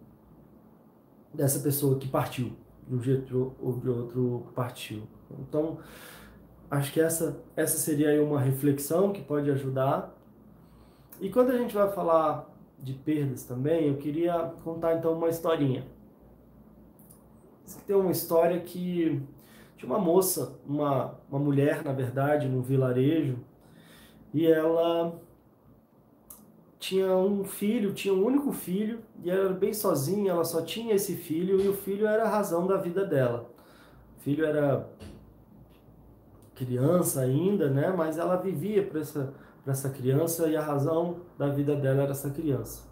dessa 1.33 1.59
pessoa 1.59 1.97
que 1.97 2.07
partiu, 2.07 2.53
de 2.87 2.95
um 2.95 3.01
jeito 3.01 3.55
ou 3.61 3.73
de 3.73 3.89
outro 3.89 4.47
partiu. 4.55 5.03
Então, 5.39 5.79
acho 6.69 6.91
que 6.91 6.99
essa 6.99 7.41
essa 7.55 7.77
seria 7.77 8.09
aí 8.09 8.19
uma 8.19 8.41
reflexão 8.41 9.13
que 9.13 9.21
pode 9.21 9.49
ajudar. 9.51 10.13
E 11.21 11.29
quando 11.29 11.51
a 11.51 11.57
gente 11.57 11.73
vai 11.73 11.89
falar 11.91 12.51
de 12.79 12.93
perdas 12.93 13.43
também, 13.43 13.87
eu 13.87 13.97
queria 13.97 14.53
contar 14.63 14.95
então 14.95 15.13
uma 15.13 15.29
historinha. 15.29 15.85
Tem 17.87 17.95
uma 17.95 18.11
história 18.11 18.59
que 18.59 19.21
de 19.77 19.85
uma 19.85 19.99
moça, 19.99 20.59
uma, 20.65 21.15
uma 21.29 21.39
mulher, 21.39 21.83
na 21.83 21.91
verdade, 21.91 22.47
num 22.47 22.61
vilarejo, 22.61 23.37
e 24.33 24.45
ela 24.45 25.19
tinha 26.85 27.17
um 27.17 27.43
filho, 27.43 27.93
tinha 27.93 28.13
um 28.13 28.23
único 28.23 28.51
filho, 28.51 28.99
e 29.23 29.31
ela 29.31 29.45
era 29.45 29.53
bem 29.53 29.73
sozinha, 29.73 30.31
ela 30.31 30.43
só 30.43 30.61
tinha 30.61 30.93
esse 30.93 31.15
filho, 31.15 31.59
e 31.59 31.67
o 31.67 31.73
filho 31.73 32.05
era 32.05 32.25
a 32.25 32.29
razão 32.29 32.67
da 32.67 32.77
vida 32.77 33.03
dela. 33.03 33.49
O 34.19 34.21
filho 34.21 34.45
era 34.45 34.87
criança 36.53 37.21
ainda, 37.21 37.71
né? 37.71 37.91
Mas 37.97 38.19
ela 38.19 38.35
vivia 38.35 38.85
para 38.85 38.99
essa, 38.99 39.33
essa 39.65 39.89
criança 39.89 40.47
e 40.47 40.55
a 40.55 40.61
razão 40.61 41.21
da 41.39 41.47
vida 41.47 41.75
dela 41.75 42.03
era 42.03 42.11
essa 42.11 42.29
criança. 42.29 42.83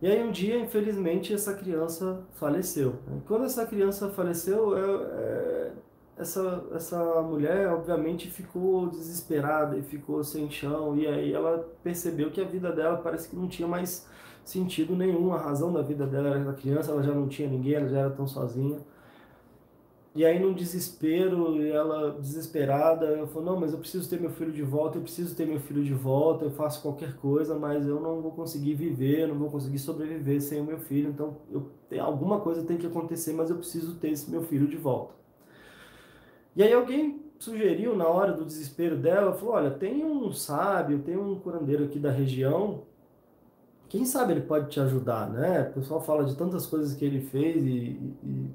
E 0.00 0.06
aí 0.06 0.22
um 0.22 0.30
dia, 0.30 0.58
infelizmente, 0.58 1.34
essa 1.34 1.52
criança 1.52 2.22
faleceu. 2.36 3.00
Quando 3.26 3.44
essa 3.44 3.66
criança 3.66 4.08
faleceu, 4.08 4.78
é, 4.78 5.72
essa, 6.20 6.64
essa 6.72 7.22
mulher, 7.22 7.68
obviamente, 7.72 8.30
ficou 8.30 8.88
desesperada 8.88 9.76
e 9.76 9.82
ficou 9.82 10.22
sem 10.22 10.50
chão. 10.50 10.96
E 10.96 11.06
aí 11.06 11.32
ela 11.32 11.66
percebeu 11.82 12.30
que 12.30 12.40
a 12.40 12.44
vida 12.44 12.70
dela 12.72 12.98
parece 12.98 13.28
que 13.30 13.36
não 13.36 13.48
tinha 13.48 13.66
mais 13.66 14.06
sentido 14.44 14.94
nenhum. 14.94 15.32
A 15.32 15.38
razão 15.38 15.72
da 15.72 15.82
vida 15.82 16.06
dela 16.06 16.28
era 16.28 16.52
criança, 16.52 16.92
ela 16.92 17.02
já 17.02 17.14
não 17.14 17.28
tinha 17.28 17.48
ninguém, 17.48 17.74
ela 17.74 17.88
já 17.88 17.98
era 18.00 18.10
tão 18.10 18.26
sozinha. 18.26 18.78
E 20.12 20.24
aí, 20.26 20.40
num 20.40 20.52
desespero, 20.52 21.64
ela 21.64 22.18
desesperada, 22.20 23.26
falou: 23.28 23.44
Não, 23.44 23.60
mas 23.60 23.72
eu 23.72 23.78
preciso 23.78 24.10
ter 24.10 24.20
meu 24.20 24.30
filho 24.30 24.52
de 24.52 24.62
volta, 24.62 24.98
eu 24.98 25.02
preciso 25.02 25.36
ter 25.36 25.46
meu 25.46 25.60
filho 25.60 25.84
de 25.84 25.94
volta, 25.94 26.44
eu 26.46 26.50
faço 26.50 26.82
qualquer 26.82 27.16
coisa, 27.16 27.54
mas 27.56 27.86
eu 27.86 28.00
não 28.00 28.20
vou 28.20 28.32
conseguir 28.32 28.74
viver, 28.74 29.28
não 29.28 29.38
vou 29.38 29.48
conseguir 29.50 29.78
sobreviver 29.78 30.42
sem 30.42 30.60
o 30.60 30.64
meu 30.64 30.80
filho. 30.80 31.10
Então, 31.10 31.36
eu, 31.50 31.70
alguma 32.00 32.40
coisa 32.40 32.64
tem 32.64 32.76
que 32.76 32.86
acontecer, 32.86 33.32
mas 33.32 33.50
eu 33.50 33.56
preciso 33.56 33.94
ter 33.98 34.10
esse 34.10 34.28
meu 34.30 34.42
filho 34.42 34.66
de 34.66 34.76
volta. 34.76 35.14
E 36.54 36.62
aí 36.62 36.72
alguém 36.72 37.22
sugeriu 37.38 37.96
na 37.96 38.06
hora 38.06 38.32
do 38.32 38.44
desespero 38.44 38.96
dela, 38.96 39.32
falou, 39.32 39.54
olha, 39.54 39.70
tem 39.70 40.04
um 40.04 40.32
sábio, 40.32 40.98
tem 40.98 41.16
um 41.16 41.38
curandeiro 41.38 41.84
aqui 41.84 41.98
da 41.98 42.10
região, 42.10 42.82
quem 43.88 44.04
sabe 44.04 44.34
ele 44.34 44.42
pode 44.42 44.68
te 44.68 44.78
ajudar, 44.78 45.28
né? 45.28 45.62
O 45.62 45.72
pessoal 45.74 46.00
fala 46.00 46.24
de 46.24 46.36
tantas 46.36 46.64
coisas 46.64 46.94
que 46.94 47.04
ele 47.04 47.20
fez 47.20 47.64
e, 47.64 48.14
e, 48.22 48.50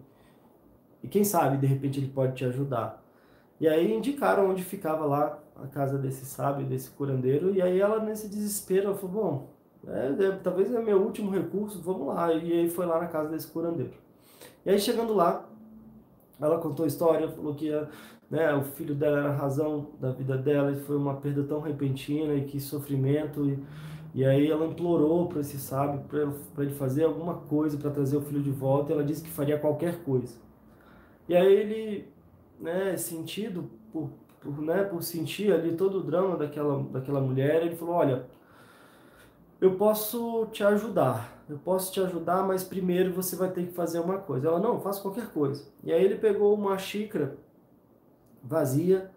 e 1.03 1.07
quem 1.09 1.25
sabe 1.25 1.57
de 1.57 1.67
repente 1.67 1.99
ele 1.99 2.07
pode 2.07 2.35
te 2.35 2.45
ajudar. 2.45 3.03
E 3.59 3.67
aí 3.67 3.93
indicaram 3.93 4.49
onde 4.49 4.63
ficava 4.63 5.05
lá 5.05 5.39
a 5.55 5.67
casa 5.67 5.97
desse 5.97 6.25
sábio, 6.25 6.65
desse 6.65 6.89
curandeiro, 6.89 7.53
e 7.53 7.61
aí 7.61 7.79
ela 7.79 7.99
nesse 7.99 8.29
desespero 8.29 8.87
ela 8.87 8.95
falou, 8.95 9.11
bom, 9.11 9.55
é, 9.87 10.25
é, 10.25 10.31
talvez 10.43 10.73
é 10.73 10.81
meu 10.81 11.01
último 11.01 11.31
recurso, 11.31 11.81
vamos 11.81 12.07
lá. 12.07 12.33
E 12.33 12.53
aí 12.53 12.69
foi 12.69 12.85
lá 12.85 12.99
na 12.99 13.07
casa 13.07 13.29
desse 13.29 13.47
curandeiro. 13.47 13.93
E 14.65 14.69
aí 14.69 14.79
chegando 14.79 15.13
lá, 15.13 15.47
ela 16.39 16.57
contou 16.57 16.83
a 16.83 16.87
história, 16.87 17.29
falou 17.29 17.55
que 17.55 17.71
né, 18.29 18.53
o 18.53 18.63
filho 18.63 18.95
dela 18.95 19.19
era 19.19 19.29
a 19.29 19.35
razão 19.35 19.91
da 19.99 20.11
vida 20.11 20.37
dela 20.37 20.71
e 20.71 20.75
foi 20.75 20.97
uma 20.97 21.15
perda 21.15 21.43
tão 21.43 21.59
repentina 21.61 22.33
e 22.33 22.45
que 22.45 22.59
sofrimento. 22.59 23.45
E, 23.47 23.59
e 24.13 24.25
aí 24.25 24.49
ela 24.49 24.65
implorou 24.65 25.27
para 25.27 25.41
esse 25.41 25.57
sábio 25.57 26.01
para 26.09 26.63
ele 26.63 26.73
fazer 26.73 27.03
alguma 27.03 27.35
coisa 27.35 27.77
para 27.77 27.91
trazer 27.91 28.17
o 28.17 28.21
filho 28.21 28.41
de 28.41 28.51
volta. 28.51 28.91
E 28.91 28.93
ela 28.93 29.03
disse 29.03 29.23
que 29.23 29.29
faria 29.29 29.59
qualquer 29.59 30.03
coisa. 30.03 30.35
E 31.27 31.35
aí 31.35 31.53
ele, 31.53 32.07
né, 32.59 32.95
sentido 32.97 33.69
por, 33.91 34.09
por, 34.41 34.61
né, 34.61 34.83
por 34.83 35.01
sentir 35.03 35.51
ali 35.53 35.75
todo 35.75 35.99
o 35.99 36.03
drama 36.03 36.37
daquela, 36.37 36.83
daquela 36.83 37.21
mulher, 37.21 37.65
ele 37.65 37.75
falou: 37.75 37.95
Olha, 37.95 38.25
eu 39.59 39.75
posso 39.75 40.47
te 40.51 40.63
ajudar 40.63 41.34
eu 41.47 41.57
posso 41.59 41.91
te 41.91 41.99
ajudar, 41.99 42.43
mas 42.43 42.63
primeiro 42.63 43.13
você 43.13 43.35
vai 43.35 43.51
ter 43.51 43.67
que 43.67 43.73
fazer 43.73 43.99
uma 43.99 44.17
coisa. 44.17 44.47
Ela, 44.47 44.59
não, 44.59 44.79
faço 44.79 45.01
qualquer 45.01 45.27
coisa. 45.27 45.67
E 45.83 45.93
aí 45.93 46.03
ele 46.03 46.15
pegou 46.15 46.53
uma 46.53 46.77
xícara 46.77 47.37
vazia, 48.43 49.11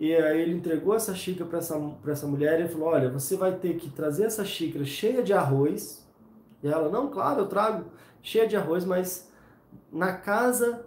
e 0.00 0.14
aí 0.14 0.40
ele 0.40 0.54
entregou 0.54 0.94
essa 0.94 1.14
xícara 1.14 1.48
para 1.48 1.58
essa, 1.58 1.96
essa 2.06 2.26
mulher 2.26 2.60
e 2.60 2.68
falou, 2.68 2.88
olha, 2.88 3.10
você 3.10 3.36
vai 3.36 3.56
ter 3.56 3.76
que 3.76 3.90
trazer 3.90 4.24
essa 4.24 4.44
xícara 4.44 4.84
cheia 4.84 5.22
de 5.22 5.32
arroz. 5.32 6.06
E 6.62 6.68
ela, 6.68 6.88
não, 6.88 7.08
claro, 7.10 7.40
eu 7.40 7.46
trago 7.46 7.86
cheia 8.22 8.46
de 8.46 8.56
arroz, 8.56 8.84
mas 8.84 9.30
na 9.92 10.12
casa 10.12 10.86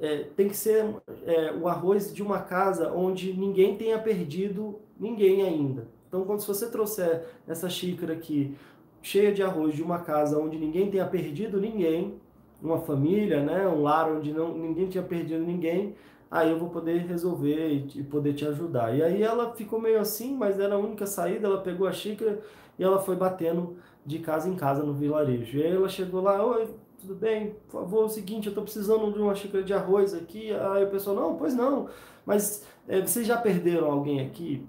é, 0.00 0.24
tem 0.36 0.48
que 0.48 0.56
ser 0.56 0.84
é, 1.24 1.52
o 1.52 1.66
arroz 1.66 2.12
de 2.12 2.22
uma 2.22 2.40
casa 2.40 2.92
onde 2.92 3.32
ninguém 3.32 3.76
tenha 3.76 3.98
perdido 3.98 4.78
ninguém 4.98 5.42
ainda. 5.42 5.88
Então, 6.06 6.24
quando 6.24 6.40
se 6.40 6.46
você 6.46 6.70
trouxer 6.70 7.26
essa 7.46 7.68
xícara 7.68 8.12
aqui 8.12 8.56
cheia 9.02 9.32
de 9.32 9.42
arroz 9.42 9.74
de 9.74 9.82
uma 9.82 10.00
casa 10.00 10.38
onde 10.38 10.58
ninguém 10.58 10.90
tenha 10.90 11.06
perdido 11.06 11.60
ninguém, 11.60 12.14
uma 12.62 12.78
família, 12.80 13.42
né, 13.42 13.66
um 13.68 13.82
lar 13.82 14.10
onde 14.10 14.32
não, 14.32 14.56
ninguém 14.56 14.88
tinha 14.88 15.02
perdido 15.02 15.44
ninguém, 15.44 15.94
aí 16.30 16.50
eu 16.50 16.58
vou 16.58 16.68
poder 16.68 17.06
resolver 17.06 17.68
e, 17.68 18.00
e 18.00 18.02
poder 18.02 18.34
te 18.34 18.46
ajudar. 18.46 18.94
E 18.96 19.02
aí 19.02 19.22
ela 19.22 19.54
ficou 19.54 19.80
meio 19.80 20.00
assim, 20.00 20.34
mas 20.36 20.58
era 20.58 20.74
a 20.74 20.78
única 20.78 21.06
saída, 21.06 21.46
ela 21.46 21.60
pegou 21.60 21.86
a 21.86 21.92
xícara 21.92 22.40
e 22.78 22.84
ela 22.84 22.98
foi 22.98 23.16
batendo 23.16 23.76
de 24.04 24.18
casa 24.18 24.48
em 24.48 24.56
casa 24.56 24.82
no 24.82 24.94
vilarejo. 24.94 25.58
E 25.58 25.62
aí 25.62 25.72
ela 25.72 25.88
chegou 25.88 26.20
lá, 26.20 26.44
oi, 26.44 26.68
tudo 27.00 27.14
bem, 27.14 27.54
por 27.68 27.80
favor, 27.82 28.02
é 28.02 28.04
o 28.06 28.08
seguinte, 28.08 28.46
eu 28.46 28.50
estou 28.50 28.64
precisando 28.64 29.12
de 29.12 29.20
uma 29.20 29.34
xícara 29.34 29.62
de 29.62 29.72
arroz 29.72 30.12
aqui. 30.14 30.52
Aí 30.52 30.84
o 30.84 30.90
pessoal, 30.90 31.14
não, 31.14 31.36
pois 31.36 31.54
não, 31.54 31.88
mas 32.26 32.66
é, 32.88 33.00
vocês 33.00 33.26
já 33.26 33.36
perderam 33.36 33.90
alguém 33.90 34.20
aqui? 34.20 34.66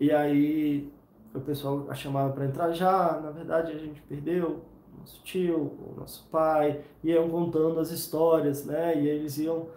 E 0.00 0.10
aí 0.10 0.90
o 1.36 1.40
pessoal 1.40 1.86
a 1.88 1.94
chamava 1.94 2.32
para 2.32 2.46
entrar 2.46 2.72
já, 2.72 3.20
na 3.20 3.30
verdade 3.30 3.72
a 3.72 3.78
gente 3.78 4.00
perdeu 4.02 4.62
nosso 4.98 5.22
tio, 5.22 5.56
o 5.56 5.94
nosso 5.98 6.26
pai, 6.30 6.82
iam 7.04 7.28
contando 7.28 7.78
as 7.78 7.90
histórias, 7.90 8.64
né? 8.64 9.00
E 9.00 9.08
eles 9.08 9.38
iam 9.38 9.68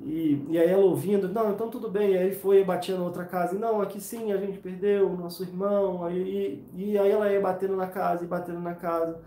e, 0.00 0.46
e 0.50 0.58
aí 0.58 0.68
ela 0.68 0.84
ouvindo, 0.84 1.28
não, 1.28 1.50
então 1.50 1.70
tudo 1.70 1.90
bem, 1.90 2.12
e 2.12 2.18
aí 2.18 2.34
foi 2.34 2.62
batia 2.62 2.96
na 2.96 3.04
outra 3.04 3.24
casa, 3.24 3.56
e 3.56 3.58
não, 3.58 3.80
aqui 3.80 4.00
sim 4.00 4.32
a 4.32 4.36
gente 4.36 4.58
perdeu 4.58 5.08
o 5.10 5.16
nosso 5.16 5.42
irmão, 5.42 6.04
aí, 6.04 6.62
e, 6.74 6.92
e 6.92 6.98
aí 6.98 7.10
ela 7.10 7.30
ia 7.30 7.40
batendo 7.40 7.74
na 7.74 7.86
casa 7.86 8.24
e 8.24 8.26
batendo 8.26 8.60
na 8.60 8.74
casa, 8.74 9.20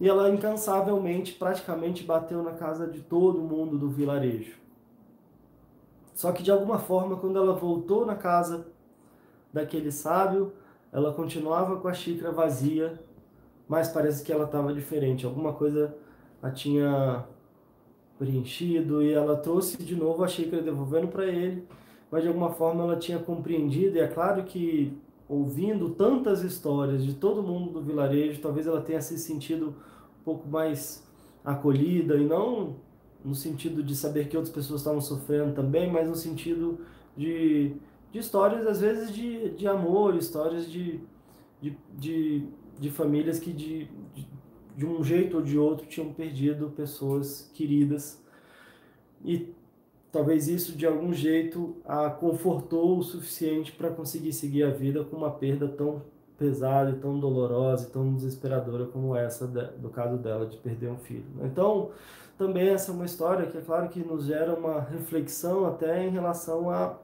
e 0.00 0.08
ela 0.08 0.30
incansavelmente, 0.30 1.34
praticamente 1.34 2.04
bateu 2.04 2.42
na 2.42 2.52
casa 2.52 2.86
de 2.86 3.00
todo 3.00 3.40
mundo 3.40 3.76
do 3.76 3.90
vilarejo. 3.90 4.56
Só 6.14 6.32
que 6.32 6.42
de 6.42 6.50
alguma 6.50 6.78
forma, 6.78 7.16
quando 7.16 7.38
ela 7.38 7.52
voltou 7.52 8.06
na 8.06 8.14
casa 8.14 8.66
daquele 9.52 9.90
sábio, 9.92 10.52
ela 10.94 11.12
continuava 11.12 11.76
com 11.76 11.88
a 11.88 11.92
xícara 11.92 12.30
vazia, 12.30 12.98
mas 13.68 13.88
parece 13.88 14.22
que 14.22 14.32
ela 14.32 14.44
estava 14.44 14.72
diferente. 14.72 15.26
Alguma 15.26 15.52
coisa 15.52 15.94
a 16.40 16.50
tinha 16.50 17.24
preenchido 18.16 19.02
e 19.02 19.12
ela 19.12 19.36
trouxe 19.36 19.82
de 19.82 19.96
novo 19.96 20.22
a 20.22 20.28
xícara 20.28 20.62
devolvendo 20.62 21.08
para 21.08 21.26
ele, 21.26 21.66
mas 22.10 22.22
de 22.22 22.28
alguma 22.28 22.50
forma 22.50 22.84
ela 22.84 22.96
tinha 22.96 23.18
compreendido. 23.18 23.96
E 23.96 24.00
é 24.00 24.06
claro 24.06 24.44
que 24.44 24.96
ouvindo 25.28 25.90
tantas 25.90 26.44
histórias 26.44 27.04
de 27.04 27.14
todo 27.14 27.42
mundo 27.42 27.72
do 27.72 27.82
vilarejo, 27.82 28.40
talvez 28.40 28.68
ela 28.68 28.80
tenha 28.80 29.00
se 29.00 29.18
sentido 29.18 29.74
pouco 30.24 30.48
mais 30.48 31.04
acolhida 31.44 32.16
e 32.16 32.24
não 32.24 32.76
no 33.24 33.34
sentido 33.34 33.82
de 33.82 33.96
saber 33.96 34.28
que 34.28 34.36
outras 34.36 34.54
pessoas 34.54 34.82
estavam 34.82 35.00
sofrendo 35.00 35.54
também, 35.54 35.90
mas 35.90 36.06
no 36.06 36.14
sentido 36.14 36.78
de, 37.16 37.74
de 38.14 38.20
histórias, 38.20 38.64
às 38.64 38.80
vezes, 38.80 39.12
de, 39.12 39.50
de 39.50 39.66
amor, 39.66 40.14
histórias 40.14 40.70
de, 40.70 41.00
de, 41.60 41.76
de, 41.98 42.46
de 42.78 42.88
famílias 42.88 43.40
que 43.40 43.52
de, 43.52 43.88
de, 44.14 44.28
de 44.76 44.86
um 44.86 45.02
jeito 45.02 45.38
ou 45.38 45.42
de 45.42 45.58
outro 45.58 45.84
tinham 45.84 46.12
perdido 46.12 46.70
pessoas 46.70 47.50
queridas. 47.52 48.22
E 49.24 49.52
talvez 50.12 50.46
isso 50.46 50.76
de 50.76 50.86
algum 50.86 51.12
jeito 51.12 51.74
a 51.84 52.08
confortou 52.08 52.98
o 52.98 53.02
suficiente 53.02 53.72
para 53.72 53.90
conseguir 53.90 54.32
seguir 54.32 54.62
a 54.62 54.70
vida 54.70 55.02
com 55.02 55.16
uma 55.16 55.32
perda 55.32 55.66
tão 55.66 56.00
pesada 56.38 56.90
e 56.90 56.94
tão 57.00 57.18
dolorosa 57.18 57.88
e 57.88 57.90
tão 57.90 58.14
desesperadora 58.14 58.86
como 58.86 59.16
essa 59.16 59.44
do 59.44 59.90
caso 59.90 60.18
dela 60.18 60.46
de 60.46 60.56
perder 60.58 60.88
um 60.88 60.98
filho. 60.98 61.26
Então, 61.42 61.90
também 62.38 62.68
essa 62.68 62.92
é 62.92 62.94
uma 62.94 63.06
história 63.06 63.46
que 63.46 63.58
é 63.58 63.60
claro 63.60 63.88
que 63.88 64.04
nos 64.04 64.26
gera 64.26 64.54
uma 64.54 64.80
reflexão 64.80 65.66
até 65.66 66.06
em 66.06 66.10
relação 66.10 66.70
a 66.70 66.96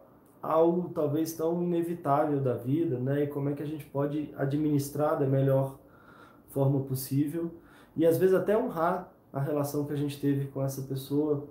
algo 0.43 0.91
talvez 0.91 1.33
tão 1.33 1.63
inevitável 1.63 2.41
da 2.41 2.55
vida, 2.55 2.99
né? 2.99 3.25
E 3.25 3.27
como 3.27 3.49
é 3.49 3.53
que 3.53 3.63
a 3.63 3.67
gente 3.67 3.85
pode 3.85 4.33
administrar 4.37 5.19
da 5.19 5.27
melhor 5.27 5.79
forma 6.49 6.81
possível 6.81 7.51
e 7.97 8.07
às 8.07 8.17
vezes 8.19 8.35
até 8.35 8.57
honrar 8.57 9.13
a 9.33 9.41
relação 9.41 9.85
que 9.85 9.93
a 9.93 9.97
gente 9.97 10.21
teve 10.21 10.47
com 10.49 10.63
essa 10.63 10.83
pessoa, 10.83 11.47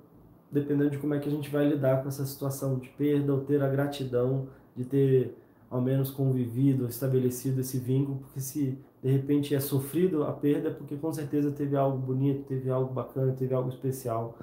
dependendo 0.52 0.92
de 0.92 0.98
como 0.98 1.14
é 1.14 1.20
que 1.20 1.30
a 1.30 1.32
gente 1.32 1.50
vai 1.50 1.68
lidar 1.68 2.02
com 2.02 2.10
essa 2.10 2.26
situação 2.26 2.78
de 2.78 2.90
perda 2.90 3.34
ou 3.34 3.42
ter 3.42 3.62
a 3.62 3.68
gratidão 3.68 4.48
de 4.76 4.84
ter 4.84 5.38
ao 5.70 5.80
menos 5.80 6.10
convivido, 6.10 6.88
estabelecido 6.88 7.62
esse 7.62 7.78
vínculo, 7.78 8.18
porque 8.20 8.40
se 8.40 8.78
de 9.04 9.12
repente 9.12 9.54
é 9.54 9.60
sofrido 9.60 10.24
a 10.24 10.34
perda, 10.34 10.70
é 10.70 10.74
porque 10.74 10.98
com 10.98 11.14
certeza 11.14 11.52
teve 11.52 11.78
algo 11.78 11.98
bonito, 11.98 12.44
teve 12.44 12.70
algo 12.70 12.92
bacana, 12.92 13.32
teve 13.34 13.54
algo 13.54 13.70
especial 13.70 14.38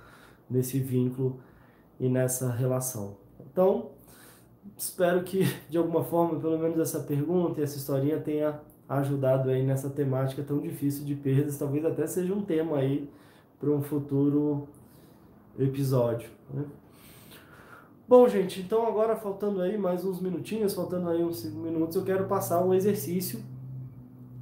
nesse 0.49 0.79
vínculo 0.79 1.41
e 1.99 2.09
nessa 2.09 2.51
relação. 2.51 3.17
Então, 3.41 3.91
espero 4.77 5.23
que 5.23 5.45
de 5.69 5.79
alguma 5.79 6.05
forma, 6.05 6.39
pelo 6.39 6.59
menos 6.59 6.79
essa 6.79 7.01
pergunta 7.01 7.61
e 7.61 7.65
essa 7.65 7.77
historinha 7.77 8.19
tenha 8.21 8.61
ajudado 8.89 9.51
aí 9.51 9.65
nessa 9.65 9.91
temática 9.91 10.43
tão 10.43 10.61
difícil 10.61 11.05
de 11.05 11.15
perdas, 11.15 11.59
talvez 11.59 11.85
até 11.85 12.07
seja 12.07 12.33
um 12.33 12.43
tema 12.43 12.79
aí 12.79 13.11
para 13.59 13.71
um 13.71 13.83
futuro 13.83 14.69
episódio. 15.59 16.31
Né? 16.53 16.65
Bom, 18.09 18.29
gente, 18.29 18.61
então 18.61 18.87
agora 18.87 19.17
faltando 19.17 19.61
aí 19.61 19.77
mais 19.77 20.05
uns 20.05 20.21
minutinhos, 20.21 20.75
faltando 20.75 21.09
aí 21.09 21.25
uns 21.25 21.39
5 21.39 21.57
minutos, 21.59 21.97
eu 21.97 22.05
quero 22.05 22.27
passar 22.27 22.65
um 22.65 22.73
exercício 22.73 23.43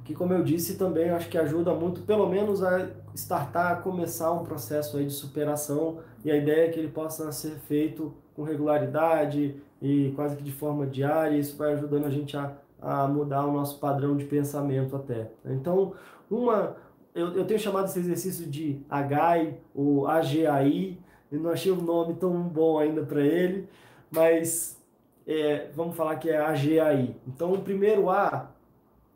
que, 0.03 0.13
como 0.13 0.33
eu 0.33 0.43
disse, 0.43 0.77
também 0.77 1.09
acho 1.09 1.27
que 1.27 1.37
ajuda 1.37 1.73
muito, 1.73 2.01
pelo 2.01 2.29
menos 2.29 2.61
a 2.61 2.87
startar, 3.15 3.71
a 3.71 3.75
começar 3.77 4.31
um 4.31 4.43
processo 4.43 4.97
aí 4.97 5.07
de 5.07 5.13
superação 5.13 5.97
e 6.23 6.29
a 6.29 6.37
ideia 6.37 6.67
é 6.67 6.69
que 6.69 6.79
ele 6.79 6.89
possa 6.89 7.31
ser 7.31 7.55
feito 7.67 8.13
com 8.35 8.43
regularidade 8.43 9.55
e 9.81 10.11
quase 10.15 10.35
que 10.35 10.43
de 10.43 10.51
forma 10.51 10.85
diária, 10.85 11.37
isso 11.37 11.57
vai 11.57 11.73
ajudando 11.73 12.05
a 12.05 12.09
gente 12.09 12.35
a, 12.37 12.53
a 12.81 13.07
mudar 13.07 13.45
o 13.45 13.51
nosso 13.51 13.79
padrão 13.79 14.15
de 14.15 14.25
pensamento 14.25 14.95
até. 14.95 15.31
Então, 15.45 15.93
uma, 16.29 16.75
eu, 17.13 17.33
eu 17.33 17.45
tenho 17.45 17.59
chamado 17.59 17.85
esse 17.85 17.99
exercício 17.99 18.47
de 18.47 18.81
AGAI 18.89 19.57
ou 19.73 20.07
AGAI, 20.07 20.97
eu 21.31 21.39
não 21.39 21.51
achei 21.51 21.71
o 21.71 21.75
um 21.75 21.81
nome 21.81 22.15
tão 22.15 22.41
bom 22.43 22.79
ainda 22.79 23.03
para 23.03 23.21
ele, 23.21 23.67
mas 24.09 24.81
é, 25.27 25.69
vamos 25.73 25.95
falar 25.95 26.15
que 26.17 26.29
é 26.29 26.37
AGAI. 26.37 27.15
Então, 27.27 27.53
o 27.53 27.61
primeiro 27.61 28.09
A, 28.09 28.51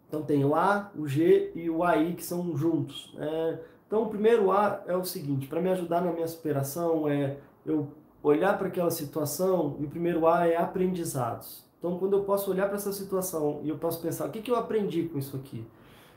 então 0.07 0.23
tem 0.23 0.43
o 0.43 0.55
A, 0.55 0.91
o 0.97 1.07
G 1.07 1.51
e 1.55 1.69
o 1.69 1.83
AI 1.83 2.13
que 2.13 2.25
são 2.25 2.57
juntos. 2.57 3.13
Né? 3.15 3.59
Então, 3.87 4.03
o 4.03 4.09
primeiro 4.09 4.51
A 4.51 4.83
é 4.87 4.95
o 4.95 5.05
seguinte: 5.05 5.47
para 5.47 5.61
me 5.61 5.69
ajudar 5.69 6.01
na 6.01 6.11
minha 6.11 6.27
superação, 6.27 7.07
é 7.07 7.37
eu 7.65 7.87
olhar 8.21 8.57
para 8.57 8.67
aquela 8.67 8.91
situação, 8.91 9.77
e 9.79 9.85
o 9.85 9.89
primeiro 9.89 10.27
A 10.27 10.47
é 10.47 10.57
aprendizados. 10.57 11.63
Então, 11.77 11.97
quando 11.97 12.17
eu 12.17 12.23
posso 12.23 12.51
olhar 12.51 12.67
para 12.67 12.75
essa 12.75 12.91
situação 12.91 13.61
e 13.63 13.69
eu 13.69 13.77
posso 13.77 14.01
pensar, 14.01 14.27
o 14.27 14.31
que, 14.31 14.41
que 14.41 14.51
eu 14.51 14.57
aprendi 14.57 15.03
com 15.03 15.17
isso 15.17 15.37
aqui? 15.37 15.65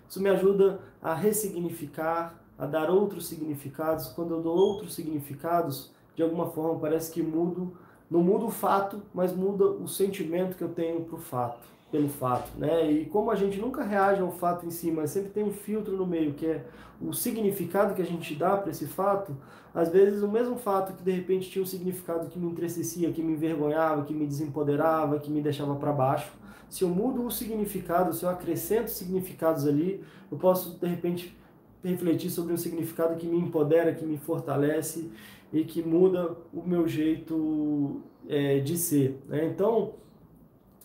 Isso 0.09 0.21
me 0.21 0.29
ajuda 0.29 0.81
a 1.01 1.15
ressignificar, 1.15 2.39
a 2.59 2.67
dar 2.67 2.91
outros 2.91 3.29
significados. 3.29 4.09
Quando 4.09 4.35
eu 4.35 4.43
dou 4.43 4.57
outros 4.57 4.95
significados, 4.95 5.93
de 6.15 6.23
alguma 6.23 6.51
forma 6.51 6.79
parece 6.79 7.13
que 7.13 7.23
mudo, 7.23 7.77
não 8.11 8.23
muda 8.23 8.45
o 8.45 8.51
fato, 8.51 9.01
mas 9.15 9.35
muda 9.35 9.65
o 9.65 9.89
sentimento 9.89 10.57
que 10.57 10.63
eu 10.63 10.69
tenho 10.69 11.03
para 11.05 11.17
o 11.17 11.19
fato, 11.19 11.67
pelo 11.93 12.09
fato, 12.09 12.59
né? 12.59 12.91
E 12.91 13.05
como 13.05 13.31
a 13.31 13.37
gente 13.37 13.61
nunca 13.61 13.85
reage 13.85 14.23
ao 14.23 14.33
fato 14.33 14.67
em 14.67 14.71
si, 14.71 14.91
mas 14.91 15.11
sempre 15.11 15.31
tem 15.31 15.45
um 15.45 15.53
filtro 15.53 15.95
no 15.95 16.07
meio, 16.07 16.33
que 16.33 16.47
é 16.47 16.65
o 17.01 17.13
significado 17.13 17.95
que 17.95 18.01
a 18.01 18.07
gente 18.07 18.35
dá 18.35 18.57
para 18.57 18.71
esse 18.71 18.87
fato, 18.87 19.37
às 19.75 19.91
vezes 19.91 20.23
o 20.23 20.29
mesmo 20.29 20.57
fato 20.57 20.95
que 20.95 21.03
de 21.03 21.11
repente 21.13 21.51
tinha 21.51 21.63
um 21.63 21.67
significado 21.67 22.29
que 22.29 22.39
me 22.39 22.51
entristecia, 22.51 23.13
que 23.13 23.23
me 23.23 23.35
envergonhava, 23.35 24.05
que 24.05 24.15
me 24.15 24.27
desempoderava, 24.27 25.19
que 25.19 25.31
me 25.31 25.43
deixava 25.43 25.75
para 25.77 25.93
baixo, 25.93 26.33
se 26.69 26.83
eu 26.83 26.89
mudo 26.89 27.27
o 27.27 27.31
significado, 27.31 28.15
se 28.15 28.25
eu 28.25 28.31
acrescento 28.31 28.89
significados 28.89 29.67
ali, 29.67 30.03
eu 30.31 30.39
posso 30.39 30.79
de 30.79 30.87
repente 30.87 31.37
refletir 31.85 32.31
sobre 32.31 32.55
um 32.55 32.57
significado 32.57 33.17
que 33.17 33.27
me 33.27 33.37
empodera, 33.37 33.93
que 33.93 34.07
me 34.07 34.17
fortalece 34.17 35.11
e 35.53 35.65
que 35.65 35.83
muda 35.83 36.35
o 36.55 36.63
meu 36.67 36.89
jeito 36.89 38.01
é, 38.27 38.61
de 38.61 38.79
ser. 38.79 39.21
Né? 39.29 39.45
Então, 39.47 39.93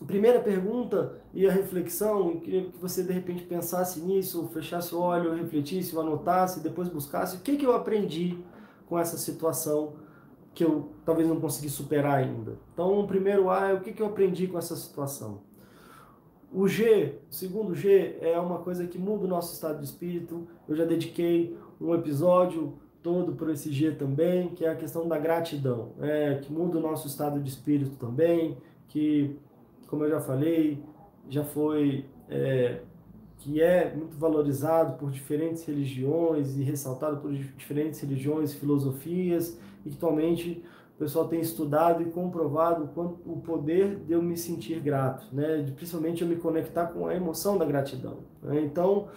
primeira 0.06 0.40
pergunta 0.40 1.20
e 1.34 1.48
a 1.48 1.52
reflexão, 1.52 2.32
eu 2.32 2.40
queria 2.40 2.66
que 2.66 2.78
você 2.78 3.04
de 3.04 3.12
repente 3.12 3.44
pensasse 3.44 4.00
nisso, 4.00 4.48
fechasse 4.54 4.94
o 4.94 5.00
olho, 5.00 5.34
refletisse, 5.34 5.98
anotasse, 5.98 6.60
depois 6.60 6.88
buscasse 6.88 7.38
o 7.38 7.40
que, 7.40 7.58
que 7.58 7.66
eu 7.66 7.76
aprendi 7.76 8.38
com 8.88 8.98
essa 8.98 9.18
situação 9.18 9.94
que 10.54 10.64
eu 10.64 10.90
talvez 11.06 11.28
não 11.28 11.40
consegui 11.40 11.70
superar 11.70 12.16
ainda. 12.16 12.58
Então, 12.74 13.00
o 13.00 13.06
primeiro 13.08 13.50
A 13.50 13.70
é 13.70 13.74
o 13.74 13.82
que, 13.82 13.94
que 13.94 14.02
eu 14.02 14.08
aprendi 14.08 14.48
com 14.48 14.58
essa 14.58 14.76
situação. 14.76 15.42
O 16.52 16.68
G, 16.68 17.20
o 17.30 17.34
segundo 17.34 17.76
G, 17.76 18.18
é 18.22 18.40
uma 18.40 18.60
coisa 18.60 18.88
que 18.88 18.98
muda 18.98 19.26
o 19.26 19.28
nosso 19.28 19.54
estado 19.54 19.80
de 19.80 19.86
espírito. 19.86 20.48
Eu 20.68 20.76
já 20.76 20.86
dediquei 20.86 21.56
um 21.80 21.94
episódio 21.94 22.74
todo 23.04 23.34
por 23.34 23.50
esse 23.50 23.72
G 23.72 23.92
também, 23.92 24.50
que 24.50 24.66
é 24.66 24.70
a 24.70 24.76
questão 24.76 25.08
da 25.08 25.20
gratidão, 25.20 25.92
é, 26.00 26.36
que 26.36 26.52
muda 26.52 26.78
o 26.78 26.82
nosso 26.82 27.08
estado 27.08 27.40
de 27.40 27.50
espírito 27.50 27.96
também, 27.98 28.58
que, 28.88 29.38
como 29.88 30.04
eu 30.04 30.10
já 30.10 30.22
falei, 30.22 30.84
já 31.30 31.44
foi, 31.44 32.06
é, 32.30 32.82
que 33.38 33.62
é 33.62 33.94
muito 33.96 34.18
valorizado 34.18 34.98
por 34.98 35.10
diferentes 35.12 35.64
religiões 35.66 36.58
e 36.58 36.64
ressaltado 36.64 37.18
por 37.18 37.32
diferentes 37.32 38.00
religiões 38.00 38.54
filosofias, 38.54 39.58
e 39.86 39.90
que 39.90 39.96
atualmente 39.96 40.64
o 40.96 41.00
pessoal 41.00 41.28
tem 41.28 41.40
estudado 41.40 42.02
e 42.02 42.06
comprovado 42.06 42.90
quanto, 42.94 43.20
o 43.26 43.40
poder 43.40 43.98
de 43.98 44.14
eu 44.14 44.22
me 44.22 44.36
sentir 44.36 44.80
grato, 44.80 45.28
né? 45.32 45.62
de 45.62 45.72
principalmente 45.72 46.24
eu 46.24 46.28
me 46.28 46.36
conectar 46.38 46.88
com 46.88 47.06
a 47.06 47.16
emoção 47.16 47.58
da 47.58 47.66
gratidão. 47.66 48.18
Né? 48.42 48.62
Então, 48.62 49.08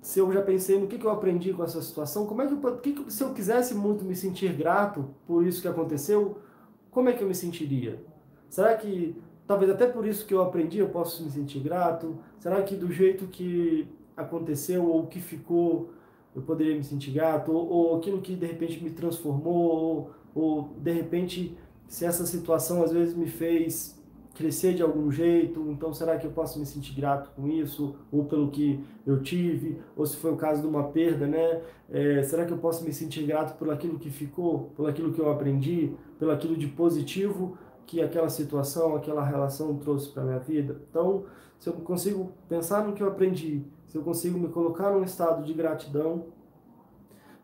se 0.00 0.18
eu 0.18 0.32
já 0.32 0.40
pensei 0.40 0.80
no 0.80 0.86
que, 0.86 0.98
que 0.98 1.04
eu 1.04 1.10
aprendi 1.10 1.52
com 1.52 1.62
essa 1.62 1.82
situação, 1.82 2.26
como 2.26 2.40
é 2.40 2.46
que, 2.46 2.54
eu, 2.54 2.76
que, 2.78 3.12
se 3.12 3.22
eu 3.22 3.34
quisesse 3.34 3.74
muito 3.74 4.04
me 4.04 4.16
sentir 4.16 4.54
grato 4.54 5.10
por 5.26 5.46
isso 5.46 5.60
que 5.60 5.68
aconteceu, 5.68 6.38
como 6.90 7.10
é 7.10 7.12
que 7.12 7.22
eu 7.22 7.28
me 7.28 7.34
sentiria? 7.34 8.02
Será 8.48 8.74
que 8.74 9.20
talvez 9.46 9.70
até 9.70 9.86
por 9.86 10.06
isso 10.06 10.26
que 10.26 10.34
eu 10.34 10.42
aprendi 10.42 10.78
eu 10.78 10.88
posso 10.88 11.22
me 11.22 11.30
sentir 11.30 11.60
grato? 11.60 12.18
Será 12.38 12.62
que 12.62 12.74
do 12.74 12.90
jeito 12.90 13.26
que 13.26 13.88
aconteceu 14.16 14.84
ou 14.84 15.06
que 15.06 15.20
ficou 15.20 15.90
eu 16.34 16.42
poderia 16.42 16.76
me 16.76 16.84
sentir 16.84 17.12
grato? 17.12 17.50
Ou, 17.50 17.68
ou 17.68 17.96
aquilo 17.96 18.20
que 18.20 18.34
de 18.34 18.46
repente 18.46 18.82
me 18.82 18.90
transformou? 18.90 19.54
Ou, 19.54 20.10
ou 20.34 20.70
de 20.78 20.92
repente, 20.92 21.56
se 21.88 22.04
essa 22.04 22.26
situação 22.26 22.82
às 22.82 22.92
vezes 22.92 23.14
me 23.14 23.26
fez 23.26 23.96
crescer 24.36 24.74
de 24.74 24.82
algum 24.82 25.10
jeito, 25.10 25.66
então 25.70 25.94
será 25.94 26.18
que 26.18 26.26
eu 26.26 26.30
posso 26.30 26.58
me 26.58 26.66
sentir 26.66 26.94
grato 26.94 27.30
com 27.34 27.48
isso, 27.48 27.96
ou 28.12 28.26
pelo 28.26 28.50
que 28.50 28.78
eu 29.06 29.22
tive, 29.22 29.80
ou 29.96 30.04
se 30.04 30.14
foi 30.18 30.30
o 30.30 30.36
caso 30.36 30.60
de 30.60 30.68
uma 30.68 30.84
perda, 30.84 31.26
né? 31.26 31.62
É, 31.88 32.22
será 32.22 32.44
que 32.44 32.52
eu 32.52 32.58
posso 32.58 32.84
me 32.84 32.92
sentir 32.92 33.24
grato 33.24 33.56
por 33.56 33.70
aquilo 33.70 33.98
que 33.98 34.10
ficou, 34.10 34.72
por 34.76 34.90
aquilo 34.90 35.12
que 35.12 35.20
eu 35.20 35.30
aprendi, 35.30 35.92
pelo 36.18 36.32
aquilo 36.32 36.54
de 36.54 36.66
positivo 36.66 37.56
que 37.86 38.02
aquela 38.02 38.28
situação, 38.28 38.96
aquela 38.96 39.24
relação 39.24 39.76
trouxe 39.76 40.10
para 40.10 40.24
minha 40.24 40.38
vida? 40.38 40.80
Então, 40.90 41.24
se 41.58 41.68
eu 41.68 41.72
consigo 41.74 42.32
pensar 42.48 42.84
no 42.84 42.92
que 42.92 43.02
eu 43.02 43.08
aprendi, 43.08 43.64
se 43.86 43.96
eu 43.96 44.02
consigo 44.02 44.38
me 44.38 44.48
colocar 44.48 44.90
num 44.90 45.04
estado 45.04 45.44
de 45.44 45.54
gratidão, 45.54 46.26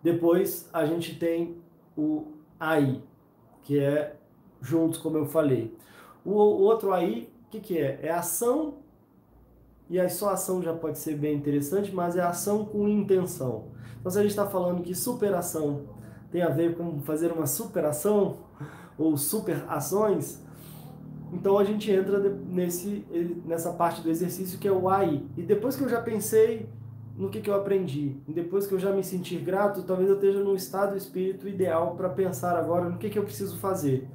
depois 0.02 0.68
a 0.72 0.84
gente 0.84 1.18
tem 1.18 1.56
o 1.96 2.32
aí, 2.58 3.02
que 3.62 3.78
é 3.78 4.16
juntos, 4.60 4.98
como 4.98 5.16
eu 5.16 5.26
falei. 5.26 5.76
O, 6.24 6.32
outro 6.32 6.92
aí, 6.92 7.32
o 7.46 7.50
que, 7.50 7.60
que 7.60 7.78
é? 7.78 8.00
É 8.02 8.10
ação, 8.10 8.78
e 9.88 9.98
aí 9.98 10.10
só 10.10 10.30
ação 10.30 10.62
já 10.62 10.74
pode 10.74 10.98
ser 10.98 11.16
bem 11.16 11.36
interessante, 11.36 11.94
mas 11.94 12.16
é 12.16 12.20
ação 12.20 12.64
com 12.64 12.88
intenção. 12.88 13.68
Então, 14.00 14.10
se 14.10 14.18
a 14.18 14.22
gente 14.22 14.30
está 14.30 14.48
falando 14.48 14.82
que 14.82 14.94
superação 14.94 15.86
tem 16.30 16.42
a 16.42 16.48
ver 16.48 16.76
com 16.76 17.00
fazer 17.02 17.30
uma 17.30 17.46
superação, 17.46 18.38
ou 18.98 19.16
super 19.16 19.64
ações, 19.68 20.42
então 21.32 21.58
a 21.58 21.64
gente 21.64 21.90
entra 21.90 22.18
nesse, 22.18 23.04
nessa 23.46 23.72
parte 23.72 24.02
do 24.02 24.10
exercício 24.10 24.58
que 24.58 24.68
é 24.68 24.72
o 24.72 24.88
aí. 24.88 25.26
E 25.36 25.42
depois 25.42 25.74
que 25.74 25.82
eu 25.82 25.88
já 25.88 26.00
pensei 26.00 26.68
no 27.16 27.30
que, 27.30 27.40
que 27.40 27.48
eu 27.48 27.54
aprendi. 27.54 28.16
Depois 28.28 28.66
que 28.66 28.74
eu 28.74 28.78
já 28.78 28.92
me 28.92 29.02
sentir 29.02 29.38
grato, 29.38 29.82
talvez 29.82 30.08
eu 30.08 30.16
esteja 30.16 30.40
num 30.40 30.54
estado 30.54 30.96
espírito 30.96 31.48
ideal 31.48 31.94
para 31.94 32.08
pensar 32.08 32.56
agora 32.56 32.88
no 32.88 32.98
que, 32.98 33.08
que 33.08 33.18
eu 33.18 33.24
preciso 33.24 33.58
fazer. 33.58 34.08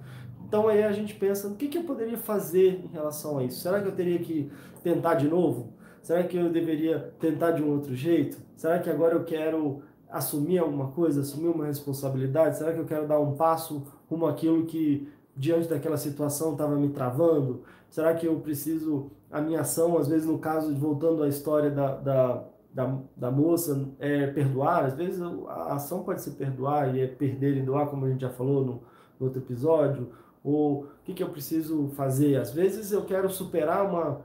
Então 0.47 0.67
aí 0.67 0.83
a 0.83 0.91
gente 0.91 1.13
pensa, 1.15 1.47
o 1.47 1.55
que, 1.55 1.67
que 1.67 1.77
eu 1.77 1.83
poderia 1.83 2.17
fazer 2.17 2.81
em 2.85 2.87
relação 2.87 3.37
a 3.37 3.43
isso? 3.43 3.59
Será 3.59 3.81
que 3.81 3.87
eu 3.87 3.91
teria 3.91 4.19
que 4.19 4.49
tentar 4.83 5.15
de 5.15 5.27
novo? 5.27 5.73
Será 6.01 6.23
que 6.23 6.37
eu 6.37 6.49
deveria 6.49 7.13
tentar 7.19 7.51
de 7.51 7.61
um 7.61 7.69
outro 7.69 7.93
jeito? 7.93 8.37
Será 8.55 8.79
que 8.79 8.89
agora 8.89 9.15
eu 9.15 9.25
quero 9.25 9.81
assumir 10.09 10.57
alguma 10.59 10.87
coisa, 10.91 11.21
assumir 11.21 11.49
uma 11.49 11.65
responsabilidade? 11.65 12.57
Será 12.57 12.71
que 12.71 12.79
eu 12.79 12.85
quero 12.85 13.05
dar 13.05 13.19
um 13.19 13.35
passo 13.35 13.85
rumo 14.09 14.25
àquilo 14.25 14.65
que 14.65 15.07
diante 15.35 15.67
daquela 15.67 15.97
situação 15.97 16.53
estava 16.53 16.75
me 16.75 16.89
travando? 16.89 17.63
Será 17.89 18.13
que 18.13 18.25
eu 18.27 18.39
preciso, 18.39 19.11
a 19.31 19.39
minha 19.41 19.61
ação, 19.61 19.97
às 19.97 20.07
vezes 20.07 20.27
no 20.27 20.39
caso, 20.39 20.75
voltando 20.75 21.23
à 21.23 21.27
história 21.27 21.69
da, 21.69 21.95
da, 21.95 22.43
da, 22.73 22.97
da 23.15 23.31
moça, 23.31 23.87
é 23.99 24.27
perdoar? 24.27 24.85
Às 24.85 24.95
vezes 24.95 25.21
a 25.21 25.75
ação 25.75 26.03
pode 26.03 26.21
ser 26.21 26.31
perdoar 26.31 26.95
e 26.95 27.01
é 27.01 27.07
perder 27.07 27.57
e 27.57 27.61
doar, 27.61 27.87
como 27.87 28.05
a 28.05 28.09
gente 28.09 28.21
já 28.21 28.29
falou 28.29 28.65
no, 28.65 28.81
no 29.19 29.27
outro 29.27 29.41
episódio. 29.41 30.09
Ou 30.43 30.83
o 30.83 30.87
que, 31.03 31.13
que 31.13 31.23
eu 31.23 31.29
preciso 31.29 31.89
fazer? 31.89 32.37
Às 32.37 32.51
vezes 32.51 32.91
eu 32.91 33.03
quero 33.05 33.29
superar 33.29 33.85
uma, 33.85 34.21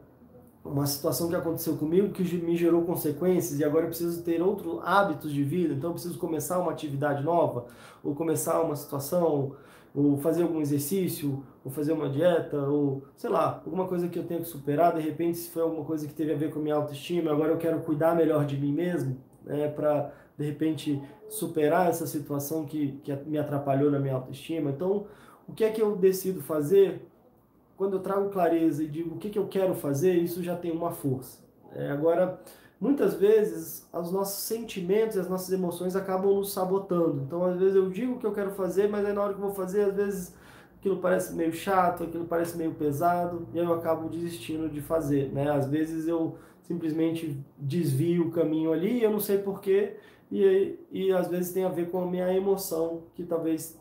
uma 0.64 0.86
situação 0.86 1.28
que 1.28 1.34
aconteceu 1.34 1.76
comigo 1.76 2.10
que 2.10 2.22
me 2.36 2.56
gerou 2.56 2.82
consequências 2.82 3.58
e 3.58 3.64
agora 3.64 3.84
eu 3.84 3.88
preciso 3.88 4.22
ter 4.22 4.40
outros 4.40 4.80
hábitos 4.84 5.32
de 5.32 5.42
vida, 5.42 5.74
então 5.74 5.90
eu 5.90 5.94
preciso 5.94 6.18
começar 6.18 6.58
uma 6.60 6.70
atividade 6.70 7.22
nova, 7.22 7.66
ou 8.02 8.14
começar 8.14 8.60
uma 8.62 8.76
situação, 8.76 9.56
ou 9.94 10.16
fazer 10.18 10.42
algum 10.42 10.60
exercício, 10.60 11.42
ou 11.64 11.70
fazer 11.70 11.92
uma 11.92 12.08
dieta, 12.08 12.56
ou 12.56 13.02
sei 13.16 13.28
lá, 13.28 13.60
alguma 13.64 13.86
coisa 13.86 14.08
que 14.08 14.18
eu 14.18 14.24
tenho 14.24 14.40
que 14.40 14.48
superar, 14.48 14.94
de 14.94 15.00
repente 15.00 15.38
se 15.38 15.50
foi 15.50 15.62
alguma 15.62 15.84
coisa 15.84 16.06
que 16.06 16.14
teve 16.14 16.32
a 16.32 16.36
ver 16.36 16.50
com 16.50 16.60
a 16.60 16.62
minha 16.62 16.74
autoestima, 16.76 17.32
agora 17.32 17.52
eu 17.52 17.58
quero 17.58 17.80
cuidar 17.80 18.14
melhor 18.14 18.44
de 18.44 18.56
mim 18.56 18.72
mesmo, 18.72 19.18
né, 19.44 19.68
para 19.68 20.12
de 20.38 20.46
repente 20.46 21.02
superar 21.28 21.88
essa 21.88 22.06
situação 22.06 22.64
que, 22.64 23.00
que 23.02 23.14
me 23.26 23.38
atrapalhou 23.38 23.90
na 23.90 23.98
minha 23.98 24.14
autoestima. 24.14 24.70
Então, 24.70 25.06
o 25.46 25.52
que 25.52 25.64
é 25.64 25.70
que 25.70 25.82
eu 25.82 25.96
decido 25.96 26.40
fazer? 26.40 27.06
Quando 27.82 27.94
eu 27.94 28.00
trago 28.00 28.30
clareza 28.30 28.84
e 28.84 28.86
digo 28.86 29.16
o 29.16 29.18
que, 29.18 29.28
que 29.28 29.36
eu 29.36 29.48
quero 29.48 29.74
fazer, 29.74 30.14
isso 30.14 30.40
já 30.40 30.54
tem 30.54 30.70
uma 30.70 30.92
força. 30.92 31.40
É, 31.74 31.90
agora, 31.90 32.40
muitas 32.80 33.14
vezes, 33.14 33.88
os 33.92 34.12
nossos 34.12 34.44
sentimentos 34.44 35.16
e 35.16 35.18
as 35.18 35.28
nossas 35.28 35.52
emoções 35.52 35.96
acabam 35.96 36.32
nos 36.32 36.52
sabotando. 36.52 37.24
Então, 37.26 37.44
às 37.44 37.58
vezes, 37.58 37.74
eu 37.74 37.90
digo 37.90 38.12
o 38.12 38.18
que 38.20 38.24
eu 38.24 38.30
quero 38.30 38.52
fazer, 38.52 38.88
mas 38.88 39.04
aí 39.04 39.12
na 39.12 39.20
hora 39.20 39.34
que 39.34 39.40
eu 39.40 39.46
vou 39.46 39.52
fazer, 39.52 39.82
às 39.82 39.96
vezes 39.96 40.32
aquilo 40.78 40.98
parece 40.98 41.34
meio 41.34 41.52
chato, 41.52 42.04
aquilo 42.04 42.24
parece 42.24 42.56
meio 42.56 42.72
pesado, 42.72 43.48
e 43.52 43.58
eu 43.58 43.72
acabo 43.72 44.08
desistindo 44.08 44.68
de 44.68 44.80
fazer. 44.80 45.32
Né? 45.32 45.50
Às 45.50 45.66
vezes 45.66 46.06
eu 46.06 46.36
simplesmente 46.62 47.36
desvio 47.58 48.28
o 48.28 48.30
caminho 48.30 48.72
ali, 48.72 49.02
eu 49.02 49.10
não 49.10 49.18
sei 49.18 49.38
porquê, 49.38 49.96
e, 50.30 50.78
e 50.92 51.10
às 51.10 51.26
vezes 51.26 51.52
tem 51.52 51.64
a 51.64 51.68
ver 51.68 51.90
com 51.90 52.00
a 52.00 52.06
minha 52.06 52.32
emoção, 52.32 53.02
que 53.16 53.24
talvez 53.24 53.76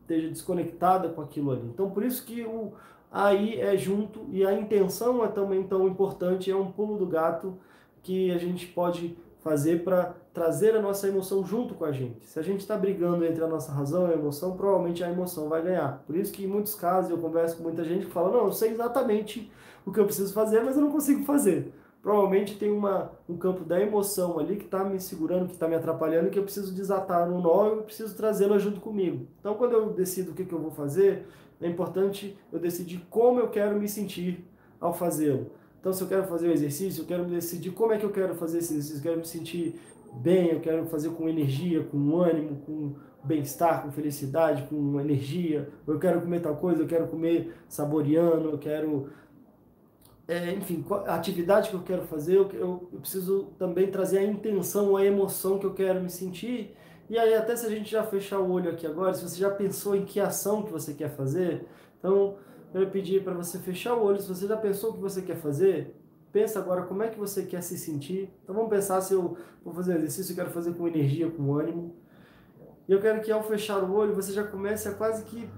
esteja 0.00 0.30
desconectada 0.30 1.10
com 1.10 1.20
aquilo 1.20 1.50
ali. 1.50 1.66
Então, 1.66 1.90
por 1.90 2.02
isso 2.02 2.24
que 2.24 2.42
o 2.42 2.72
aí 3.14 3.60
é 3.60 3.76
junto 3.76 4.26
e 4.32 4.44
a 4.44 4.52
intenção 4.52 5.24
é 5.24 5.28
também 5.28 5.62
tão 5.62 5.86
importante, 5.86 6.50
é 6.50 6.56
um 6.56 6.72
pulo 6.72 6.98
do 6.98 7.06
gato 7.06 7.56
que 8.02 8.32
a 8.32 8.38
gente 8.38 8.66
pode 8.66 9.16
fazer 9.38 9.84
para 9.84 10.14
trazer 10.32 10.74
a 10.74 10.82
nossa 10.82 11.06
emoção 11.06 11.44
junto 11.44 11.74
com 11.74 11.84
a 11.84 11.92
gente. 11.92 12.26
Se 12.26 12.40
a 12.40 12.42
gente 12.42 12.60
está 12.60 12.76
brigando 12.76 13.24
entre 13.24 13.44
a 13.44 13.46
nossa 13.46 13.70
razão 13.70 14.08
e 14.08 14.12
a 14.12 14.16
emoção, 14.16 14.56
provavelmente 14.56 15.04
a 15.04 15.10
emoção 15.10 15.48
vai 15.48 15.62
ganhar. 15.62 16.02
Por 16.06 16.16
isso 16.16 16.32
que 16.32 16.44
em 16.44 16.48
muitos 16.48 16.74
casos 16.74 17.10
eu 17.10 17.18
converso 17.18 17.58
com 17.58 17.62
muita 17.62 17.84
gente 17.84 18.06
que 18.06 18.12
fala: 18.12 18.32
"Não, 18.32 18.46
eu 18.46 18.52
sei 18.52 18.72
exatamente 18.72 19.52
o 19.86 19.92
que 19.92 20.00
eu 20.00 20.06
preciso 20.06 20.34
fazer, 20.34 20.64
mas 20.64 20.76
eu 20.76 20.82
não 20.82 20.90
consigo 20.90 21.24
fazer" 21.24 21.72
provavelmente 22.04 22.58
tem 22.58 22.70
uma, 22.70 23.10
um 23.26 23.38
campo 23.38 23.64
da 23.64 23.80
emoção 23.80 24.38
ali 24.38 24.56
que 24.56 24.66
está 24.66 24.84
me 24.84 25.00
segurando, 25.00 25.46
que 25.46 25.54
está 25.54 25.66
me 25.66 25.74
atrapalhando, 25.74 26.28
que 26.28 26.38
eu 26.38 26.42
preciso 26.42 26.74
desatar 26.74 27.26
no 27.26 27.40
nó 27.40 27.68
eu 27.68 27.82
preciso 27.82 28.14
trazê-la 28.14 28.58
junto 28.58 28.78
comigo. 28.78 29.26
Então, 29.40 29.54
quando 29.54 29.72
eu 29.72 29.90
decido 29.90 30.32
o 30.32 30.34
que, 30.34 30.44
que 30.44 30.52
eu 30.52 30.58
vou 30.58 30.70
fazer, 30.70 31.26
é 31.62 31.66
importante 31.66 32.36
eu 32.52 32.58
decidir 32.58 33.00
como 33.08 33.40
eu 33.40 33.48
quero 33.48 33.78
me 33.78 33.88
sentir 33.88 34.44
ao 34.78 34.92
fazê-lo. 34.92 35.50
Então, 35.80 35.94
se 35.94 36.02
eu 36.02 36.06
quero 36.06 36.24
fazer 36.24 36.48
o 36.48 36.52
exercício, 36.52 37.00
eu 37.00 37.06
quero 37.06 37.24
decidir 37.24 37.70
como 37.70 37.94
é 37.94 37.96
que 37.96 38.04
eu 38.04 38.12
quero 38.12 38.34
fazer 38.34 38.58
esse 38.58 38.74
exercício. 38.74 38.98
Eu 38.98 39.02
quero 39.02 39.16
me 39.16 39.26
sentir 39.26 39.80
bem, 40.12 40.50
eu 40.50 40.60
quero 40.60 40.84
fazer 40.84 41.08
com 41.08 41.26
energia, 41.26 41.84
com 41.84 42.18
ânimo, 42.18 42.56
com 42.66 42.94
bem-estar, 43.24 43.82
com 43.82 43.90
felicidade, 43.90 44.64
com 44.64 45.00
energia. 45.00 45.70
Eu 45.86 45.98
quero 45.98 46.20
comer 46.20 46.42
tal 46.42 46.56
coisa, 46.56 46.82
eu 46.82 46.86
quero 46.86 47.08
comer 47.08 47.54
saboreando, 47.66 48.50
eu 48.50 48.58
quero 48.58 49.08
é, 50.26 50.52
enfim, 50.52 50.84
a 51.06 51.14
atividade 51.14 51.68
que 51.68 51.76
eu 51.76 51.82
quero 51.82 52.02
fazer, 52.02 52.36
eu, 52.36 52.50
eu, 52.52 52.88
eu, 52.92 53.00
preciso 53.00 53.52
também 53.58 53.90
trazer 53.90 54.18
a 54.18 54.22
intenção, 54.22 54.96
a 54.96 55.04
emoção 55.04 55.58
que 55.58 55.66
eu 55.66 55.74
quero 55.74 56.00
me 56.00 56.08
sentir. 56.08 56.74
E 57.10 57.18
aí, 57.18 57.34
até 57.34 57.54
se 57.54 57.66
a 57.66 57.68
gente 57.68 57.90
já 57.90 58.02
fechar 58.02 58.38
o 58.38 58.50
olho 58.50 58.70
aqui 58.70 58.86
agora, 58.86 59.12
se 59.12 59.22
você 59.22 59.38
já 59.38 59.50
pensou 59.50 59.94
em 59.94 60.04
que 60.04 60.18
ação 60.18 60.62
que 60.62 60.72
você 60.72 60.94
quer 60.94 61.10
fazer, 61.10 61.66
então 61.98 62.36
eu 62.72 62.80
ia 62.82 62.90
pedir 62.90 63.22
para 63.22 63.34
você 63.34 63.58
fechar 63.58 63.94
o 63.94 64.02
olho. 64.02 64.20
Se 64.20 64.28
você 64.28 64.46
já 64.46 64.56
pensou 64.56 64.90
o 64.90 64.92
que 64.94 65.00
você 65.00 65.20
quer 65.20 65.36
fazer, 65.36 65.94
pensa 66.32 66.58
agora 66.58 66.82
como 66.82 67.02
é 67.02 67.08
que 67.08 67.18
você 67.18 67.44
quer 67.44 67.62
se 67.62 67.76
sentir. 67.76 68.30
Então 68.42 68.54
vamos 68.54 68.70
pensar 68.70 69.00
se 69.02 69.12
eu 69.12 69.36
vou 69.62 69.74
fazer 69.74 69.92
um 69.92 69.96
exercício, 69.96 70.32
eu 70.32 70.36
quero 70.36 70.50
fazer 70.50 70.72
com 70.72 70.88
energia, 70.88 71.30
com 71.30 71.54
ânimo. 71.54 71.94
E 72.88 72.92
eu 72.92 73.00
quero 73.00 73.20
que 73.20 73.30
ao 73.30 73.42
fechar 73.42 73.82
o 73.84 73.94
olho 73.94 74.14
você 74.14 74.32
já 74.32 74.42
comece 74.42 74.88
a 74.88 74.94
quase 74.94 75.22
que 75.24 75.48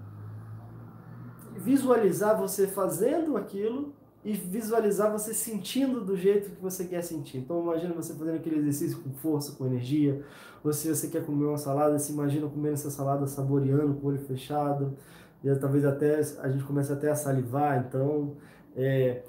visualizar 1.55 2.39
você 2.39 2.67
fazendo 2.67 3.37
aquilo 3.37 3.96
e 4.27 4.33
visualizar 4.33 5.13
você 5.13 5.33
sentindo 5.33 6.01
do 6.01 6.17
jeito 6.17 6.51
que 6.51 6.61
você 6.61 6.85
quer 6.85 7.01
sentir. 7.01 7.39
Então 7.39 7.63
imagina 7.63 7.95
você 7.95 8.13
fazendo 8.13 8.35
aquele 8.35 8.57
exercício 8.57 8.99
com 8.99 9.13
força, 9.13 9.53
com 9.53 9.65
energia. 9.67 10.21
Ou 10.65 10.73
se 10.73 10.89
você 10.89 11.07
quer 11.07 11.25
comer 11.25 11.45
uma 11.45 11.57
salada, 11.57 11.97
se 11.97 12.13
imagina 12.13 12.49
comendo 12.49 12.75
essa 12.75 12.91
salada 12.91 13.29
saboreando 13.29 13.95
com 13.95 14.09
o 14.09 14.11
olho 14.11 14.19
fechado. 14.19 14.97
E 15.45 15.55
talvez 15.55 15.85
até 15.85 16.19
a 16.41 16.49
gente 16.49 16.65
comece 16.65 16.93
até 16.93 17.09
a 17.09 17.15
salivar, 17.15 17.87
então 17.87 18.37
é, 18.75 19.23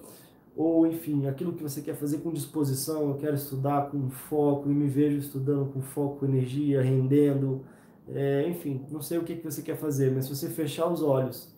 ou 0.55 0.87
enfim, 0.87 1.27
aquilo 1.27 1.53
que 1.53 1.61
você 1.61 1.79
quer 1.81 1.93
fazer 1.93 2.17
com 2.17 2.31
disposição, 2.31 3.09
eu 3.09 3.15
quero 3.17 3.35
estudar 3.35 3.91
com 3.91 4.09
foco 4.09 4.67
e 4.67 4.73
me 4.73 4.87
vejo 4.87 5.19
estudando 5.19 5.71
com 5.71 5.79
foco, 5.79 6.25
energia, 6.25 6.81
rendendo, 6.81 7.63
é, 8.09 8.49
enfim, 8.49 8.83
não 8.89 9.03
sei 9.03 9.19
o 9.19 9.23
que, 9.23 9.35
que 9.35 9.43
você 9.43 9.61
quer 9.61 9.77
fazer, 9.77 10.11
mas 10.11 10.25
se 10.25 10.35
você 10.35 10.49
fechar 10.49 10.87
os 10.87 11.03
olhos 11.03 11.53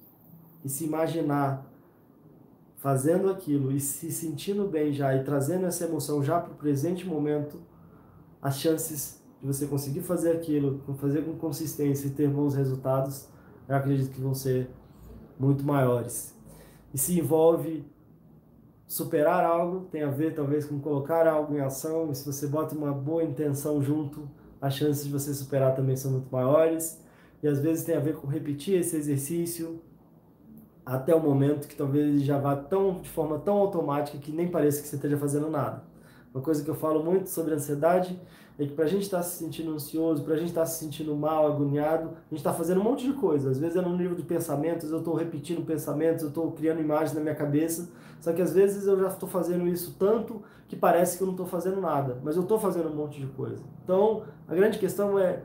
e 0.66 0.68
se 0.68 0.84
imaginar 0.84 1.69
fazendo 2.80 3.30
aquilo 3.30 3.72
e 3.72 3.80
se 3.80 4.12
sentindo 4.12 4.66
bem 4.66 4.92
já 4.92 5.14
e 5.16 5.24
trazendo 5.24 5.66
essa 5.66 5.86
emoção 5.86 6.24
já 6.24 6.40
para 6.40 6.54
o 6.54 6.56
presente 6.56 7.06
momento, 7.06 7.62
as 8.42 8.58
chances 8.58 9.22
de 9.42 9.46
você 9.46 9.68
conseguir 9.68 10.02
fazer 10.02 10.32
aquilo, 10.32 10.82
fazer 10.98 11.24
com 11.24 11.36
consistência 11.36 12.08
e 12.08 12.12
ter 12.12 12.30
bons 12.30 12.56
resultados, 12.56 13.28
eu 13.68 13.76
acredito 13.76 14.12
que 14.12 14.22
vão 14.22 14.34
ser 14.34 14.70
muito 15.38 15.64
maiores. 15.64 16.34
E 16.94 16.98
se 16.98 17.20
envolve 17.20 17.86
superar 18.88 19.44
algo, 19.44 19.82
tem 19.92 20.02
a 20.02 20.10
ver 20.10 20.34
talvez 20.34 20.66
com 20.66 20.80
colocar 20.80 21.28
algo 21.28 21.54
em 21.56 21.60
ação, 21.60 22.10
e 22.12 22.16
se 22.16 22.26
você 22.26 22.48
bota 22.48 22.76
uma 22.76 22.94
boa 22.94 23.24
intenção 23.24 23.82
junto, 23.82 24.28
as 24.62 24.74
chances 24.74 25.06
de 25.06 25.12
você 25.12 25.34
superar 25.34 25.76
também 25.76 25.96
são 25.96 26.12
muito 26.12 26.32
maiores. 26.32 27.00
E 27.44 27.48
às 27.48 27.60
vezes 27.60 27.84
tem 27.84 27.96
a 27.96 28.00
ver 28.00 28.16
com 28.16 28.28
repetir 28.28 28.80
esse 28.80 28.96
exercício, 28.96 29.82
até 30.90 31.14
o 31.14 31.20
momento 31.20 31.68
que 31.68 31.76
talvez 31.76 32.04
ele 32.04 32.26
já 32.26 32.40
vá 32.40 32.56
tão, 32.56 33.00
de 33.00 33.10
forma 33.10 33.38
tão 33.38 33.58
automática 33.58 34.18
que 34.18 34.32
nem 34.32 34.48
pareça 34.48 34.82
que 34.82 34.88
você 34.88 34.96
esteja 34.96 35.18
fazendo 35.18 35.48
nada. 35.48 35.84
Uma 36.34 36.44
coisa 36.44 36.64
que 36.64 36.70
eu 36.70 36.74
falo 36.74 37.04
muito 37.04 37.30
sobre 37.30 37.54
ansiedade 37.54 38.20
é 38.58 38.66
que 38.66 38.74
para 38.74 38.86
a 38.86 38.88
gente 38.88 39.04
estar 39.04 39.18
tá 39.18 39.24
se 39.24 39.38
sentindo 39.38 39.72
ansioso, 39.72 40.24
para 40.24 40.34
a 40.34 40.38
gente 40.38 40.50
estar 40.50 40.62
tá 40.62 40.66
se 40.66 40.84
sentindo 40.84 41.16
mal, 41.16 41.46
agoniado, 41.46 42.10
a 42.10 42.30
gente 42.30 42.40
está 42.40 42.52
fazendo 42.52 42.82
um 42.82 42.84
monte 42.84 43.06
de 43.06 43.14
coisa. 43.14 43.52
Às 43.52 43.60
vezes 43.60 43.78
é 43.78 43.82
no 43.82 43.96
nível 43.96 44.16
de 44.16 44.24
pensamentos, 44.24 44.90
eu 44.90 44.98
estou 44.98 45.14
repetindo 45.14 45.64
pensamentos, 45.64 46.24
eu 46.24 46.30
estou 46.30 46.52
criando 46.54 46.82
imagens 46.82 47.14
na 47.14 47.22
minha 47.22 47.36
cabeça, 47.36 47.88
só 48.20 48.34
que 48.34 48.42
às 48.42 48.52
vezes 48.52 48.88
eu 48.88 49.00
já 49.00 49.10
estou 49.10 49.30
fazendo 49.30 49.68
isso 49.68 49.96
tanto 49.98 50.42
que 50.68 50.76
parece 50.76 51.18
que 51.18 51.24
eu 51.24 51.28
não 51.28 51.36
estou 51.36 51.46
fazendo 51.46 51.80
nada, 51.80 52.18
mas 52.24 52.36
eu 52.36 52.42
estou 52.42 52.58
fazendo 52.60 52.90
um 52.90 52.96
monte 52.96 53.22
de 53.22 53.28
coisa. 53.28 53.62
Então, 53.84 54.24
a 54.48 54.56
grande 54.56 54.80
questão 54.80 55.20
é 55.20 55.42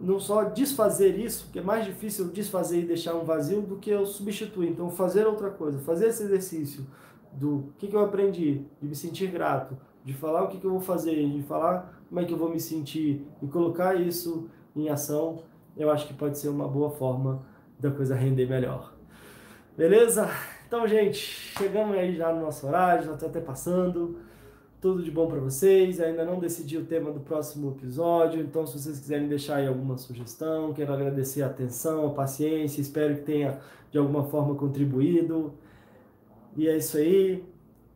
não 0.00 0.20
só 0.20 0.44
desfazer 0.44 1.18
isso, 1.18 1.50
que 1.52 1.58
é 1.58 1.62
mais 1.62 1.84
difícil 1.84 2.28
desfazer 2.28 2.80
e 2.80 2.86
deixar 2.86 3.14
um 3.14 3.24
vazio 3.24 3.62
do 3.62 3.76
que 3.76 3.90
eu 3.90 4.06
substituir. 4.06 4.70
Então, 4.70 4.90
fazer 4.90 5.26
outra 5.26 5.50
coisa, 5.50 5.78
fazer 5.80 6.08
esse 6.08 6.22
exercício 6.22 6.86
do 7.32 7.72
que, 7.78 7.88
que 7.88 7.96
eu 7.96 8.00
aprendi, 8.00 8.64
de 8.80 8.88
me 8.88 8.94
sentir 8.94 9.30
grato, 9.30 9.76
de 10.04 10.12
falar 10.12 10.44
o 10.44 10.48
que, 10.48 10.58
que 10.58 10.64
eu 10.64 10.70
vou 10.70 10.80
fazer, 10.80 11.28
de 11.28 11.42
falar 11.42 12.02
como 12.08 12.20
é 12.20 12.24
que 12.24 12.32
eu 12.32 12.38
vou 12.38 12.50
me 12.50 12.60
sentir 12.60 13.26
e 13.42 13.46
colocar 13.46 13.94
isso 13.94 14.48
em 14.74 14.88
ação, 14.88 15.42
eu 15.76 15.90
acho 15.90 16.06
que 16.06 16.14
pode 16.14 16.38
ser 16.38 16.48
uma 16.48 16.66
boa 16.66 16.90
forma 16.90 17.42
da 17.78 17.90
coisa 17.90 18.14
render 18.14 18.46
melhor. 18.46 18.92
Beleza? 19.76 20.28
Então, 20.66 20.86
gente, 20.86 21.16
chegamos 21.16 21.96
aí 21.96 22.16
já 22.16 22.32
no 22.32 22.42
nosso 22.42 22.66
horário, 22.66 23.04
já 23.04 23.14
está 23.14 23.26
até 23.26 23.40
passando. 23.40 24.18
Tudo 24.80 25.02
de 25.02 25.10
bom 25.10 25.26
para 25.26 25.40
vocês. 25.40 26.00
Ainda 26.00 26.24
não 26.24 26.38
decidi 26.38 26.76
o 26.76 26.84
tema 26.84 27.10
do 27.10 27.20
próximo 27.20 27.70
episódio, 27.72 28.40
então 28.40 28.66
se 28.66 28.78
vocês 28.78 28.98
quiserem 28.98 29.28
deixar 29.28 29.56
aí 29.56 29.66
alguma 29.66 29.96
sugestão, 29.98 30.72
quero 30.72 30.92
agradecer 30.92 31.42
a 31.42 31.46
atenção, 31.46 32.06
a 32.06 32.10
paciência, 32.10 32.80
espero 32.80 33.16
que 33.16 33.22
tenha 33.22 33.60
de 33.90 33.98
alguma 33.98 34.24
forma 34.24 34.54
contribuído. 34.54 35.52
E 36.56 36.68
é 36.68 36.76
isso 36.76 36.96
aí. 36.96 37.44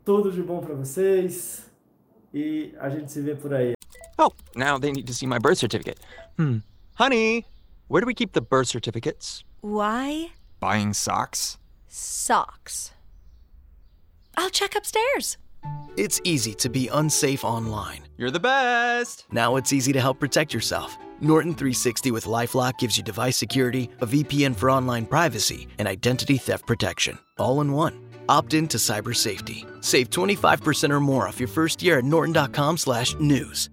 Tudo 0.04 0.32
de 0.32 0.42
bom 0.42 0.60
para 0.60 0.74
vocês. 0.74 1.70
e 2.32 2.74
a 2.78 2.88
gente 2.88 3.12
se 3.12 3.20
vê 3.20 3.34
por 3.34 3.52
aí. 3.52 3.74
Oh, 4.18 4.32
now 4.56 4.78
they 4.78 4.92
need 4.92 5.06
to 5.06 5.14
see 5.14 5.26
my 5.26 5.38
birth 5.38 5.58
certificate. 5.58 5.98
Hmm. 6.36 6.58
Honey, 6.94 7.44
where 7.88 8.00
do 8.00 8.06
we 8.06 8.14
keep 8.14 8.32
the 8.32 8.40
birth 8.40 8.68
certificates? 8.68 9.44
Why? 9.60 10.32
Buying 10.60 10.92
socks? 10.92 11.58
Socks. 11.88 12.92
I'll 14.36 14.50
check 14.50 14.74
upstairs. 14.74 15.36
It's 15.96 16.20
easy 16.24 16.54
to 16.54 16.68
be 16.68 16.88
unsafe 16.88 17.44
online. 17.44 18.00
You're 18.16 18.30
the 18.30 18.40
best. 18.40 19.26
Now 19.30 19.56
it's 19.56 19.72
easy 19.72 19.92
to 19.92 20.00
help 20.00 20.18
protect 20.18 20.54
yourself. 20.54 20.96
Norton 21.20 21.54
360 21.54 22.10
with 22.10 22.24
Lifelock 22.24 22.78
gives 22.78 22.96
you 22.96 23.02
device 23.02 23.36
security, 23.36 23.90
a 24.00 24.06
VPN 24.06 24.56
for 24.56 24.70
online 24.70 25.06
privacy, 25.06 25.68
and 25.78 25.86
identity 25.86 26.36
theft 26.38 26.66
protection, 26.66 27.18
all 27.38 27.60
in 27.60 27.72
one. 27.72 28.08
Opt 28.28 28.54
in 28.54 28.66
to 28.68 28.78
cyber 28.78 29.14
safety. 29.14 29.64
Save 29.80 30.10
25% 30.10 30.90
or 30.90 31.00
more 31.00 31.28
off 31.28 31.38
your 31.38 31.48
first 31.48 31.82
year 31.82 31.98
at 31.98 32.04
norton.com/news. 32.04 33.68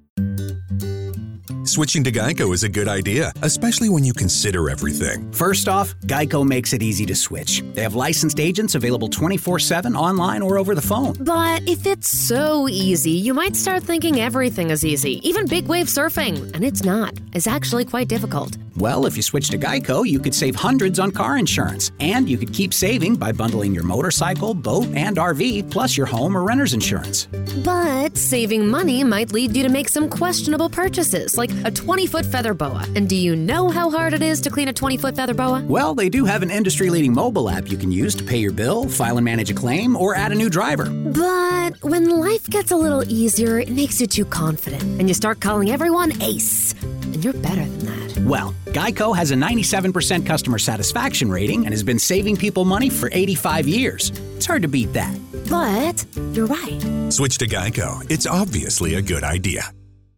Switching 1.69 2.03
to 2.03 2.11
Geico 2.11 2.51
is 2.51 2.63
a 2.63 2.67
good 2.67 2.87
idea, 2.87 3.31
especially 3.43 3.89
when 3.89 4.03
you 4.03 4.11
consider 4.11 4.71
everything. 4.71 5.31
First 5.31 5.67
off, 5.67 5.93
Geico 6.07 6.43
makes 6.43 6.73
it 6.73 6.81
easy 6.81 7.05
to 7.05 7.13
switch. 7.13 7.61
They 7.75 7.83
have 7.83 7.93
licensed 7.93 8.39
agents 8.39 8.73
available 8.73 9.07
24 9.07 9.59
7 9.59 9.95
online 9.95 10.41
or 10.41 10.57
over 10.57 10.73
the 10.73 10.81
phone. 10.81 11.13
But 11.19 11.61
if 11.69 11.85
it's 11.85 12.09
so 12.09 12.67
easy, 12.67 13.11
you 13.11 13.35
might 13.35 13.55
start 13.55 13.83
thinking 13.83 14.19
everything 14.19 14.71
is 14.71 14.83
easy, 14.83 15.19
even 15.21 15.45
big 15.45 15.67
wave 15.67 15.85
surfing. 15.85 16.51
And 16.55 16.63
it's 16.63 16.83
not. 16.83 17.13
It's 17.33 17.45
actually 17.45 17.85
quite 17.85 18.07
difficult. 18.07 18.57
Well, 18.79 19.05
if 19.05 19.17
you 19.17 19.21
switch 19.21 19.49
to 19.49 19.57
Geico, 19.57 20.07
you 20.07 20.19
could 20.19 20.33
save 20.33 20.55
hundreds 20.55 20.99
on 20.99 21.11
car 21.11 21.37
insurance. 21.37 21.91
And 21.99 22.29
you 22.29 22.37
could 22.37 22.53
keep 22.53 22.73
saving 22.73 23.17
by 23.17 23.33
bundling 23.33 23.75
your 23.75 23.83
motorcycle, 23.83 24.53
boat, 24.53 24.87
and 24.95 25.17
RV, 25.17 25.69
plus 25.69 25.97
your 25.97 26.05
home 26.05 26.35
or 26.35 26.43
renter's 26.43 26.73
insurance. 26.73 27.27
But 27.65 28.17
saving 28.17 28.65
money 28.65 29.03
might 29.03 29.33
lead 29.33 29.53
you 29.55 29.63
to 29.63 29.69
make 29.69 29.89
some 29.89 30.09
questionable 30.09 30.69
purchases, 30.69 31.37
like 31.37 31.51
a 31.65 31.71
20 31.71 32.05
foot 32.07 32.25
feather 32.25 32.53
boa. 32.53 32.85
And 32.95 33.07
do 33.09 33.15
you 33.15 33.35
know 33.35 33.69
how 33.69 33.89
hard 33.89 34.13
it 34.13 34.21
is 34.21 34.41
to 34.41 34.49
clean 34.49 34.67
a 34.67 34.73
20 34.73 34.97
foot 34.97 35.15
feather 35.15 35.33
boa? 35.33 35.63
Well, 35.67 35.95
they 35.95 36.09
do 36.09 36.25
have 36.25 36.41
an 36.43 36.51
industry 36.51 36.89
leading 36.89 37.13
mobile 37.13 37.49
app 37.49 37.69
you 37.69 37.77
can 37.77 37.91
use 37.91 38.15
to 38.15 38.23
pay 38.23 38.37
your 38.37 38.51
bill, 38.51 38.87
file 38.87 39.17
and 39.17 39.25
manage 39.25 39.51
a 39.51 39.53
claim, 39.53 39.95
or 39.95 40.15
add 40.15 40.31
a 40.31 40.35
new 40.35 40.49
driver. 40.49 40.89
But 40.89 41.83
when 41.83 42.09
life 42.09 42.49
gets 42.49 42.71
a 42.71 42.77
little 42.77 43.03
easier, 43.09 43.59
it 43.59 43.69
makes 43.69 43.99
you 44.01 44.07
too 44.07 44.25
confident, 44.25 44.83
and 44.83 45.07
you 45.07 45.13
start 45.13 45.39
calling 45.39 45.69
everyone 45.71 46.21
ace. 46.21 46.73
And 46.81 47.23
you're 47.23 47.33
better 47.33 47.65
than 47.65 47.85
that. 47.85 48.19
Well, 48.19 48.53
Geico 48.67 49.15
has 49.15 49.31
a 49.31 49.35
97% 49.35 50.25
customer 50.25 50.59
satisfaction 50.59 51.29
rating 51.31 51.65
and 51.65 51.73
has 51.73 51.83
been 51.83 51.99
saving 51.99 52.37
people 52.37 52.65
money 52.65 52.89
for 52.89 53.09
85 53.11 53.67
years. 53.67 54.11
It's 54.35 54.45
hard 54.45 54.61
to 54.61 54.67
beat 54.67 54.93
that. 54.93 55.17
But 55.49 56.05
you're 56.35 56.45
right. 56.45 57.11
Switch 57.11 57.37
to 57.39 57.47
Geico. 57.47 58.05
It's 58.11 58.27
obviously 58.27 58.95
a 58.95 59.01
good 59.01 59.23
idea. 59.23 59.71